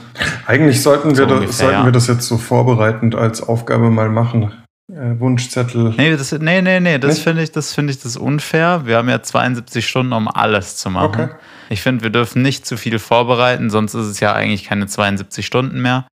Eigentlich 0.47 0.83
sollten, 0.83 1.11
wir, 1.11 1.17
so 1.17 1.23
ungefähr, 1.25 1.47
das, 1.47 1.59
sollten 1.59 1.75
ja. 1.75 1.85
wir 1.85 1.93
das 1.93 2.07
jetzt 2.07 2.27
so 2.27 2.39
vorbereitend 2.39 3.15
als 3.15 3.43
Aufgabe 3.43 3.91
mal 3.91 4.09
machen 4.09 4.53
äh, 4.93 5.19
Wunschzettel. 5.19 5.95
Nee, 5.97 6.17
das, 6.17 6.33
nee, 6.33 6.61
nee, 6.61 6.81
nee, 6.81 6.99
das 6.99 7.19
finde 7.19 7.43
ich, 7.43 7.53
das 7.53 7.73
finde 7.73 7.93
ich 7.93 8.01
das 8.01 8.17
unfair. 8.17 8.83
Wir 8.85 8.99
haben 8.99 9.09
ja 9.09 9.23
72 9.23 9.87
Stunden, 9.87 10.13
um 10.13 10.29
alles 10.29 10.77
zu 10.77 10.91
machen. 10.91 11.25
Okay. 11.25 11.35
Ich 11.71 11.81
finde, 11.81 12.05
wir 12.05 12.11
dürfen 12.11 12.43
nicht 12.43 12.67
zu 12.67 12.77
viel 12.77 12.99
vorbereiten, 12.99 13.71
sonst 13.71 13.95
ist 13.95 14.07
es 14.07 14.21
ja 14.21 14.35
eigentlich 14.35 14.65
keine 14.65 14.87
72 14.87 15.47
Stunden 15.47 15.81
mehr. 15.81 16.07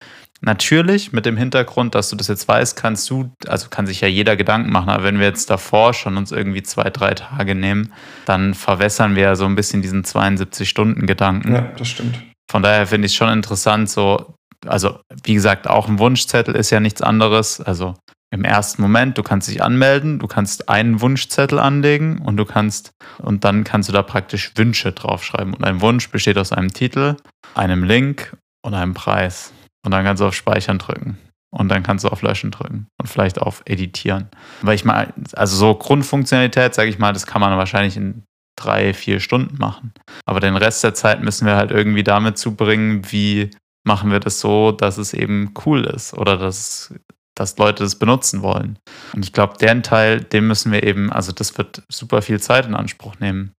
Natürlich, 0.40 1.12
mit 1.12 1.26
dem 1.26 1.36
Hintergrund, 1.36 1.94
dass 1.94 2.10
du 2.10 2.16
das 2.16 2.28
jetzt 2.28 2.46
weißt, 2.46 2.76
kannst 2.76 3.10
du, 3.10 3.32
also 3.46 3.68
kann 3.70 3.86
sich 3.86 4.00
ja 4.00 4.08
jeder 4.08 4.36
Gedanken 4.36 4.70
machen, 4.70 4.88
aber 4.88 5.02
wenn 5.02 5.18
wir 5.18 5.26
jetzt 5.26 5.50
davor 5.50 5.94
schon 5.94 6.16
uns 6.16 6.30
irgendwie 6.30 6.62
zwei, 6.62 6.90
drei 6.90 7.14
Tage 7.14 7.56
nehmen, 7.56 7.92
dann 8.24 8.54
verwässern 8.54 9.16
wir 9.16 9.22
ja 9.22 9.36
so 9.36 9.46
ein 9.46 9.56
bisschen 9.56 9.82
diesen 9.82 10.04
72-Stunden-Gedanken. 10.04 11.54
Ja, 11.54 11.72
das 11.76 11.88
stimmt. 11.88 12.22
Von 12.50 12.62
daher 12.62 12.86
finde 12.86 13.06
ich 13.06 13.12
es 13.12 13.16
schon 13.16 13.30
interessant, 13.30 13.90
so, 13.90 14.34
also 14.66 15.00
wie 15.24 15.34
gesagt, 15.34 15.68
auch 15.68 15.88
ein 15.88 15.98
Wunschzettel 15.98 16.54
ist 16.54 16.70
ja 16.70 16.80
nichts 16.80 17.02
anderes. 17.02 17.60
Also 17.60 17.94
im 18.30 18.44
ersten 18.44 18.82
Moment, 18.82 19.18
du 19.18 19.22
kannst 19.22 19.48
dich 19.48 19.62
anmelden, 19.62 20.18
du 20.18 20.26
kannst 20.26 20.68
einen 20.68 21.00
Wunschzettel 21.00 21.58
anlegen 21.58 22.18
und 22.18 22.36
du 22.36 22.44
kannst, 22.44 22.90
und 23.18 23.44
dann 23.44 23.64
kannst 23.64 23.88
du 23.88 23.92
da 23.92 24.02
praktisch 24.02 24.52
Wünsche 24.56 24.92
draufschreiben. 24.92 25.54
Und 25.54 25.64
ein 25.64 25.80
Wunsch 25.80 26.10
besteht 26.10 26.38
aus 26.38 26.52
einem 26.52 26.72
Titel, 26.72 27.16
einem 27.54 27.84
Link 27.84 28.36
und 28.62 28.74
einem 28.74 28.94
Preis. 28.94 29.52
Und 29.88 29.92
dann 29.92 30.04
kannst 30.04 30.20
du 30.20 30.26
auf 30.26 30.34
Speichern 30.34 30.76
drücken. 30.76 31.16
Und 31.50 31.70
dann 31.70 31.82
kannst 31.82 32.04
du 32.04 32.10
auf 32.10 32.20
Löschen 32.20 32.50
drücken 32.50 32.88
und 33.00 33.06
vielleicht 33.06 33.40
auf 33.40 33.62
Editieren. 33.64 34.28
Weil 34.60 34.74
ich 34.74 34.84
mal, 34.84 35.14
also 35.32 35.56
so 35.56 35.74
Grundfunktionalität, 35.74 36.74
sage 36.74 36.90
ich 36.90 36.98
mal, 36.98 37.14
das 37.14 37.26
kann 37.26 37.40
man 37.40 37.56
wahrscheinlich 37.56 37.96
in 37.96 38.22
drei, 38.54 38.92
vier 38.92 39.18
Stunden 39.18 39.56
machen. 39.56 39.94
Aber 40.26 40.40
den 40.40 40.56
Rest 40.56 40.84
der 40.84 40.92
Zeit 40.92 41.22
müssen 41.22 41.46
wir 41.46 41.56
halt 41.56 41.70
irgendwie 41.70 42.04
damit 42.04 42.36
zubringen, 42.36 43.10
wie 43.10 43.50
machen 43.82 44.10
wir 44.10 44.20
das 44.20 44.40
so, 44.40 44.72
dass 44.72 44.98
es 44.98 45.14
eben 45.14 45.54
cool 45.64 45.86
ist 45.86 46.12
oder 46.12 46.36
dass 46.36 46.92
dass 47.34 47.56
Leute 47.56 47.84
das 47.84 47.94
benutzen 47.94 48.42
wollen. 48.42 48.80
Und 49.14 49.24
ich 49.24 49.32
glaube, 49.32 49.56
deren 49.58 49.84
Teil, 49.84 50.20
den 50.20 50.48
müssen 50.48 50.72
wir 50.72 50.82
eben, 50.82 51.12
also 51.12 51.30
das 51.30 51.56
wird 51.56 51.84
super 51.88 52.20
viel 52.20 52.40
Zeit 52.40 52.66
in 52.66 52.74
Anspruch 52.74 53.20
nehmen. 53.20 53.52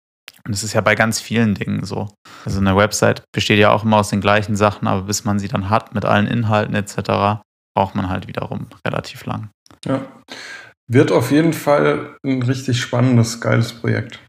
Und 0.45 0.53
es 0.53 0.63
ist 0.63 0.73
ja 0.73 0.81
bei 0.81 0.95
ganz 0.95 1.19
vielen 1.19 1.55
Dingen 1.55 1.85
so. 1.85 2.09
Also 2.45 2.59
eine 2.59 2.75
Website 2.75 3.23
besteht 3.31 3.59
ja 3.59 3.71
auch 3.71 3.83
immer 3.83 3.97
aus 3.97 4.09
den 4.09 4.21
gleichen 4.21 4.55
Sachen, 4.55 4.87
aber 4.87 5.03
bis 5.03 5.25
man 5.25 5.39
sie 5.39 5.47
dann 5.47 5.69
hat 5.69 5.93
mit 5.93 6.05
allen 6.05 6.27
Inhalten 6.27 6.75
etc., 6.75 7.41
braucht 7.75 7.95
man 7.95 8.09
halt 8.09 8.27
wiederum 8.27 8.67
relativ 8.85 9.25
lang. 9.25 9.49
Ja. 9.85 10.01
Wird 10.87 11.11
auf 11.11 11.31
jeden 11.31 11.53
Fall 11.53 12.17
ein 12.25 12.41
richtig 12.41 12.81
spannendes, 12.81 13.39
geiles 13.39 13.73
Projekt. 13.73 14.19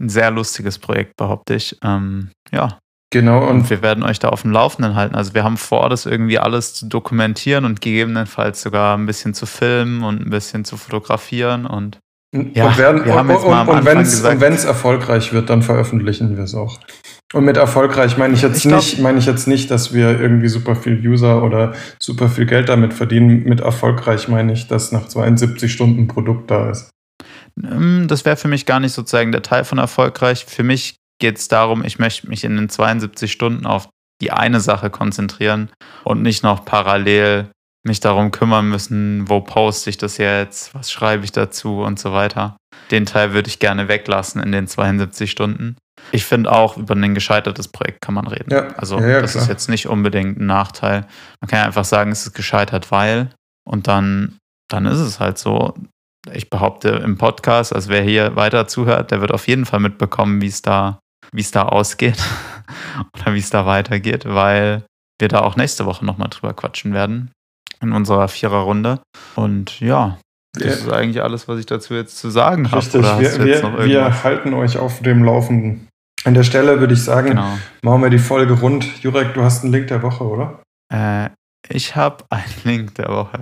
Ein 0.00 0.08
sehr 0.08 0.30
lustiges 0.30 0.78
Projekt, 0.78 1.16
behaupte 1.16 1.54
ich. 1.54 1.76
Ähm, 1.82 2.30
ja, 2.50 2.78
Genau. 3.14 3.44
Und, 3.44 3.60
und, 3.60 3.70
wir 3.70 3.80
werden 3.80 4.02
euch 4.02 4.18
da 4.18 4.30
auf 4.30 4.42
dem 4.42 4.50
Laufenden 4.50 4.96
halten. 4.96 5.14
Also 5.14 5.34
wir 5.34 5.44
haben 5.44 5.56
vor, 5.56 5.88
das 5.88 6.04
irgendwie 6.04 6.40
alles 6.40 6.74
zu 6.74 6.86
dokumentieren 6.86 7.64
und 7.64 7.80
gegebenenfalls 7.80 8.60
sogar 8.60 8.98
ein 8.98 9.06
bisschen 9.06 9.34
zu 9.34 9.46
filmen 9.46 10.02
und 10.02 10.20
ein 10.20 10.30
bisschen 10.30 10.64
zu 10.64 10.76
fotografieren 10.76 11.64
und 11.64 12.00
ja, 12.54 12.66
und, 12.66 12.78
werden, 12.78 13.04
wir 13.04 13.14
haben 13.14 13.30
jetzt 13.30 13.46
mal 13.46 13.68
und, 13.68 13.78
und 13.78 13.84
wenn 14.40 14.52
es 14.52 14.64
erfolgreich 14.64 15.32
wird, 15.32 15.50
dann 15.50 15.62
veröffentlichen 15.62 16.36
wir 16.36 16.44
es 16.44 16.54
auch. 16.54 16.80
Und 17.32 17.44
mit 17.44 17.56
erfolgreich 17.56 18.16
meine 18.16 18.34
ich 18.34 18.42
jetzt 18.42 18.64
ich 18.64 18.72
nicht, 18.72 18.98
meine 19.00 19.18
ich 19.18 19.26
jetzt 19.26 19.48
nicht, 19.48 19.70
dass 19.70 19.92
wir 19.92 20.20
irgendwie 20.20 20.48
super 20.48 20.76
viel 20.76 21.00
User 21.06 21.42
oder 21.42 21.74
super 21.98 22.28
viel 22.28 22.46
Geld 22.46 22.68
damit 22.68 22.94
verdienen. 22.94 23.44
Mit 23.44 23.60
erfolgreich 23.60 24.28
meine 24.28 24.52
ich, 24.52 24.68
dass 24.68 24.92
nach 24.92 25.08
72 25.08 25.72
Stunden 25.72 26.02
ein 26.02 26.08
Produkt 26.08 26.50
da 26.50 26.70
ist. 26.70 26.90
Ähm, 27.62 28.06
das 28.08 28.24
wäre 28.24 28.36
für 28.36 28.48
mich 28.48 28.66
gar 28.66 28.80
nicht 28.80 28.92
sozusagen 28.92 29.32
der 29.32 29.42
Teil 29.42 29.64
von 29.64 29.78
erfolgreich. 29.78 30.44
Für 30.44 30.62
mich 30.62 30.96
geht 31.20 31.38
es 31.38 31.48
darum, 31.48 31.84
ich 31.84 31.98
möchte 31.98 32.28
mich 32.28 32.44
in 32.44 32.56
den 32.56 32.68
72 32.68 33.30
Stunden 33.30 33.66
auf 33.66 33.88
die 34.20 34.30
eine 34.30 34.60
Sache 34.60 34.90
konzentrieren 34.90 35.70
und 36.04 36.22
nicht 36.22 36.42
noch 36.42 36.64
parallel 36.64 37.48
mich 37.84 38.00
darum 38.00 38.30
kümmern 38.30 38.68
müssen, 38.68 39.28
wo 39.28 39.40
poste 39.40 39.90
ich 39.90 39.98
das 39.98 40.16
jetzt, 40.16 40.74
was 40.74 40.90
schreibe 40.90 41.24
ich 41.24 41.32
dazu 41.32 41.82
und 41.82 41.98
so 41.98 42.12
weiter. 42.12 42.56
Den 42.90 43.06
Teil 43.06 43.32
würde 43.34 43.48
ich 43.48 43.58
gerne 43.58 43.88
weglassen 43.88 44.42
in 44.42 44.52
den 44.52 44.66
72 44.66 45.30
Stunden. 45.30 45.76
Ich 46.10 46.24
finde 46.24 46.52
auch, 46.52 46.76
über 46.76 46.94
ein 46.94 47.14
gescheitertes 47.14 47.68
Projekt 47.68 48.00
kann 48.00 48.14
man 48.14 48.26
reden. 48.26 48.50
Ja, 48.52 48.68
also 48.76 48.98
ja, 48.98 49.08
ja, 49.08 49.20
das 49.20 49.32
klar. 49.32 49.42
ist 49.42 49.48
jetzt 49.48 49.68
nicht 49.68 49.86
unbedingt 49.86 50.38
ein 50.38 50.46
Nachteil. 50.46 51.06
Man 51.40 51.48
kann 51.48 51.60
ja 51.60 51.66
einfach 51.66 51.84
sagen, 51.84 52.10
es 52.10 52.26
ist 52.26 52.34
gescheitert, 52.34 52.90
weil 52.90 53.30
und 53.66 53.86
dann, 53.86 54.36
dann 54.68 54.86
ist 54.86 54.98
es 54.98 55.20
halt 55.20 55.38
so. 55.38 55.74
Ich 56.32 56.48
behaupte 56.48 56.88
im 56.88 57.18
Podcast, 57.18 57.74
also 57.74 57.90
wer 57.90 58.02
hier 58.02 58.34
weiter 58.34 58.66
zuhört, 58.66 59.10
der 59.10 59.20
wird 59.20 59.30
auf 59.30 59.46
jeden 59.46 59.66
Fall 59.66 59.80
mitbekommen, 59.80 60.40
wie 60.40 60.46
es 60.46 60.62
da 60.62 60.98
wie 61.32 61.40
es 61.40 61.50
da 61.50 61.64
ausgeht 61.64 62.16
oder 63.14 63.34
wie 63.34 63.38
es 63.38 63.50
da 63.50 63.66
weitergeht, 63.66 64.24
weil 64.24 64.84
wir 65.20 65.28
da 65.28 65.40
auch 65.40 65.56
nächste 65.56 65.84
Woche 65.84 66.04
nochmal 66.04 66.28
drüber 66.28 66.54
quatschen 66.54 66.94
werden 66.94 67.30
in 67.84 67.92
unserer 67.92 68.28
Viererrunde. 68.28 69.00
Und 69.36 69.80
ja, 69.80 70.18
das 70.54 70.64
ja. 70.64 70.70
ist 70.70 70.92
eigentlich 70.92 71.22
alles, 71.22 71.48
was 71.48 71.58
ich 71.58 71.66
dazu 71.66 71.94
jetzt 71.94 72.18
zu 72.18 72.30
sagen 72.30 72.70
habe. 72.70 72.78
Richtig, 72.78 73.02
wir, 73.02 73.38
wir, 73.38 73.84
wir, 73.84 74.24
halten 74.24 74.54
euch 74.54 74.78
auf 74.78 75.00
dem 75.00 75.24
Laufenden. 75.24 75.88
An 76.24 76.34
der 76.34 76.44
Stelle 76.44 76.80
würde 76.80 76.94
ich 76.94 77.02
sagen, 77.02 77.30
genau. 77.30 77.58
machen 77.82 78.02
wir 78.02 78.10
die 78.10 78.18
Folge 78.18 78.54
rund. 78.54 79.02
Jurek, 79.02 79.34
du 79.34 79.42
hast 79.42 79.62
einen 79.62 79.72
Link 79.72 79.88
der 79.88 80.02
Woche, 80.02 80.24
oder? 80.24 80.62
Äh, 80.92 81.30
ich 81.68 81.96
habe 81.96 82.24
einen 82.30 82.44
Link 82.64 82.94
der 82.94 83.08
Woche. 83.08 83.40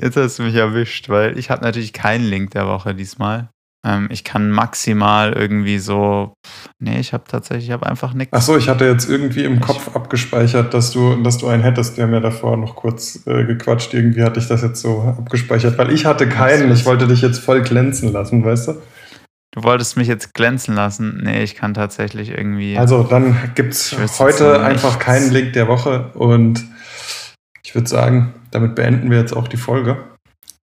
Jetzt 0.00 0.16
hast 0.16 0.38
du 0.38 0.44
mich 0.44 0.54
erwischt, 0.54 1.08
weil 1.08 1.38
ich 1.38 1.50
habe 1.50 1.62
natürlich 1.64 1.92
keinen 1.92 2.24
Link 2.24 2.50
der 2.50 2.66
Woche 2.66 2.94
diesmal. 2.94 3.48
Ähm, 3.86 4.08
ich 4.10 4.24
kann 4.24 4.50
maximal 4.50 5.32
irgendwie 5.32 5.78
so. 5.78 6.34
Nee, 6.78 7.00
ich 7.00 7.12
habe 7.12 7.24
tatsächlich, 7.26 7.66
ich 7.66 7.72
habe 7.72 7.86
einfach 7.86 8.12
nichts. 8.12 8.32
Achso, 8.32 8.56
ich 8.56 8.68
hatte 8.68 8.84
jetzt 8.84 9.08
irgendwie 9.08 9.44
im 9.44 9.54
ich, 9.54 9.60
Kopf 9.60 9.94
abgespeichert, 9.96 10.74
dass 10.74 10.90
du, 10.90 11.22
dass 11.22 11.38
du 11.38 11.48
einen 11.48 11.62
hättest. 11.62 11.96
Wir 11.96 12.04
haben 12.04 12.12
ja 12.12 12.20
davor 12.20 12.56
noch 12.56 12.76
kurz 12.76 13.26
äh, 13.26 13.44
gequatscht. 13.44 13.94
Irgendwie 13.94 14.22
hatte 14.22 14.38
ich 14.38 14.48
das 14.48 14.62
jetzt 14.62 14.82
so 14.82 15.14
abgespeichert, 15.18 15.78
weil 15.78 15.92
ich 15.92 16.04
hatte 16.04 16.28
keinen. 16.28 16.70
Ich 16.72 16.84
wollte 16.84 17.06
dich 17.06 17.22
jetzt 17.22 17.38
voll 17.38 17.62
glänzen 17.62 18.12
lassen, 18.12 18.44
weißt 18.44 18.68
du? 18.68 18.82
Du 19.52 19.64
wolltest 19.64 19.96
mich 19.96 20.06
jetzt 20.06 20.34
glänzen 20.34 20.74
lassen. 20.74 21.22
Nee, 21.24 21.42
ich 21.42 21.54
kann 21.54 21.74
tatsächlich 21.74 22.30
irgendwie. 22.30 22.76
Also, 22.76 23.02
dann 23.02 23.36
gibt 23.54 23.72
es 23.72 23.96
heute 24.18 24.60
einfach 24.60 24.98
keinen 24.98 25.32
Link 25.32 25.54
der 25.54 25.68
Woche 25.68 26.10
und 26.14 26.64
ich 27.64 27.74
würde 27.74 27.88
sagen, 27.88 28.34
damit 28.50 28.74
beenden 28.74 29.10
wir 29.10 29.18
jetzt 29.18 29.32
auch 29.32 29.48
die 29.48 29.56
Folge 29.56 29.96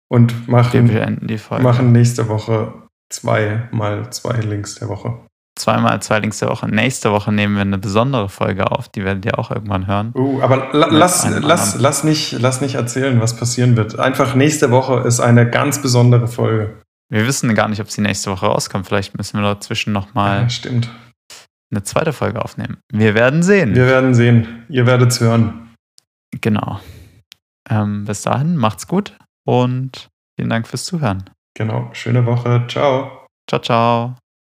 und 0.09 0.49
machen, 0.49 1.19
machen 1.63 1.93
nächste 1.93 2.29
Woche 2.29 2.75
zwei 3.13 3.69
mal 3.71 4.11
zwei 4.11 4.39
Links 4.41 4.77
der 4.77 4.89
Woche. 4.89 5.19
Zweimal 5.59 6.01
zwei 6.01 6.19
Links 6.21 6.39
der 6.39 6.49
Woche. 6.49 6.67
Nächste 6.67 7.13
Woche 7.13 7.31
nehmen 7.31 7.55
wir 7.57 7.61
eine 7.61 7.79
besondere 7.79 8.31
Folge 8.31 8.71
auf, 8.71 8.89
die 8.89 9.05
werdet 9.05 9.27
ihr 9.27 9.39
auch 9.39 9.51
irgendwann 9.51 9.87
hören. 9.87 10.13
Uh, 10.15 10.41
aber 10.41 10.73
la 10.73 10.87
lass, 10.87 11.29
lass, 11.41 11.79
lass, 11.79 12.05
nicht, 12.05 12.33
lass 12.41 12.63
nicht 12.63 12.77
erzählen, 12.77 13.21
was 13.21 13.37
passieren 13.37 13.77
wird. 13.77 13.99
Einfach 13.99 14.35
nächste 14.35 14.71
Woche 14.71 15.01
ist 15.01 15.21
eine 15.21 15.49
ganz 15.49 15.83
besondere 15.83 16.27
Folge. 16.27 16.81
Wir 17.11 17.27
wissen 17.27 17.55
gar 17.55 17.69
nicht, 17.69 17.83
ob 17.83 17.91
sie 17.91 18.01
nächste 18.01 18.31
Woche 18.31 18.47
rauskommt. 18.47 18.87
Vielleicht 18.87 19.17
müssen 19.17 19.39
wir 19.39 19.43
dazwischen 19.43 19.93
nochmal 19.93 20.49
ja, 20.49 20.71
eine 21.71 21.83
zweite 21.83 22.15
Folge 22.15 22.43
aufnehmen. 22.43 22.79
Wir 22.91 23.15
werden 23.15 23.43
sehen. 23.43 23.75
Wir 23.75 23.87
werden 23.87 24.15
sehen. 24.15 24.65
Ihr 24.71 24.87
werdet 24.87 25.11
es 25.11 25.21
hören. 25.21 25.75
Genau. 26.41 26.81
Ähm, 27.69 28.07
bis 28.07 28.23
dahin, 28.23 28.57
macht's 28.57 28.87
gut 28.87 29.19
und 29.45 30.09
Vielen 30.37 30.51
Dank 30.51 30.67
fürs 30.67 30.85
Zuhören. 30.85 31.25
Genau, 31.55 31.91
schöne 31.93 32.25
Woche. 32.27 32.67
Ciao. 32.69 33.27
Ciao, 33.49 33.61
ciao. 33.61 34.22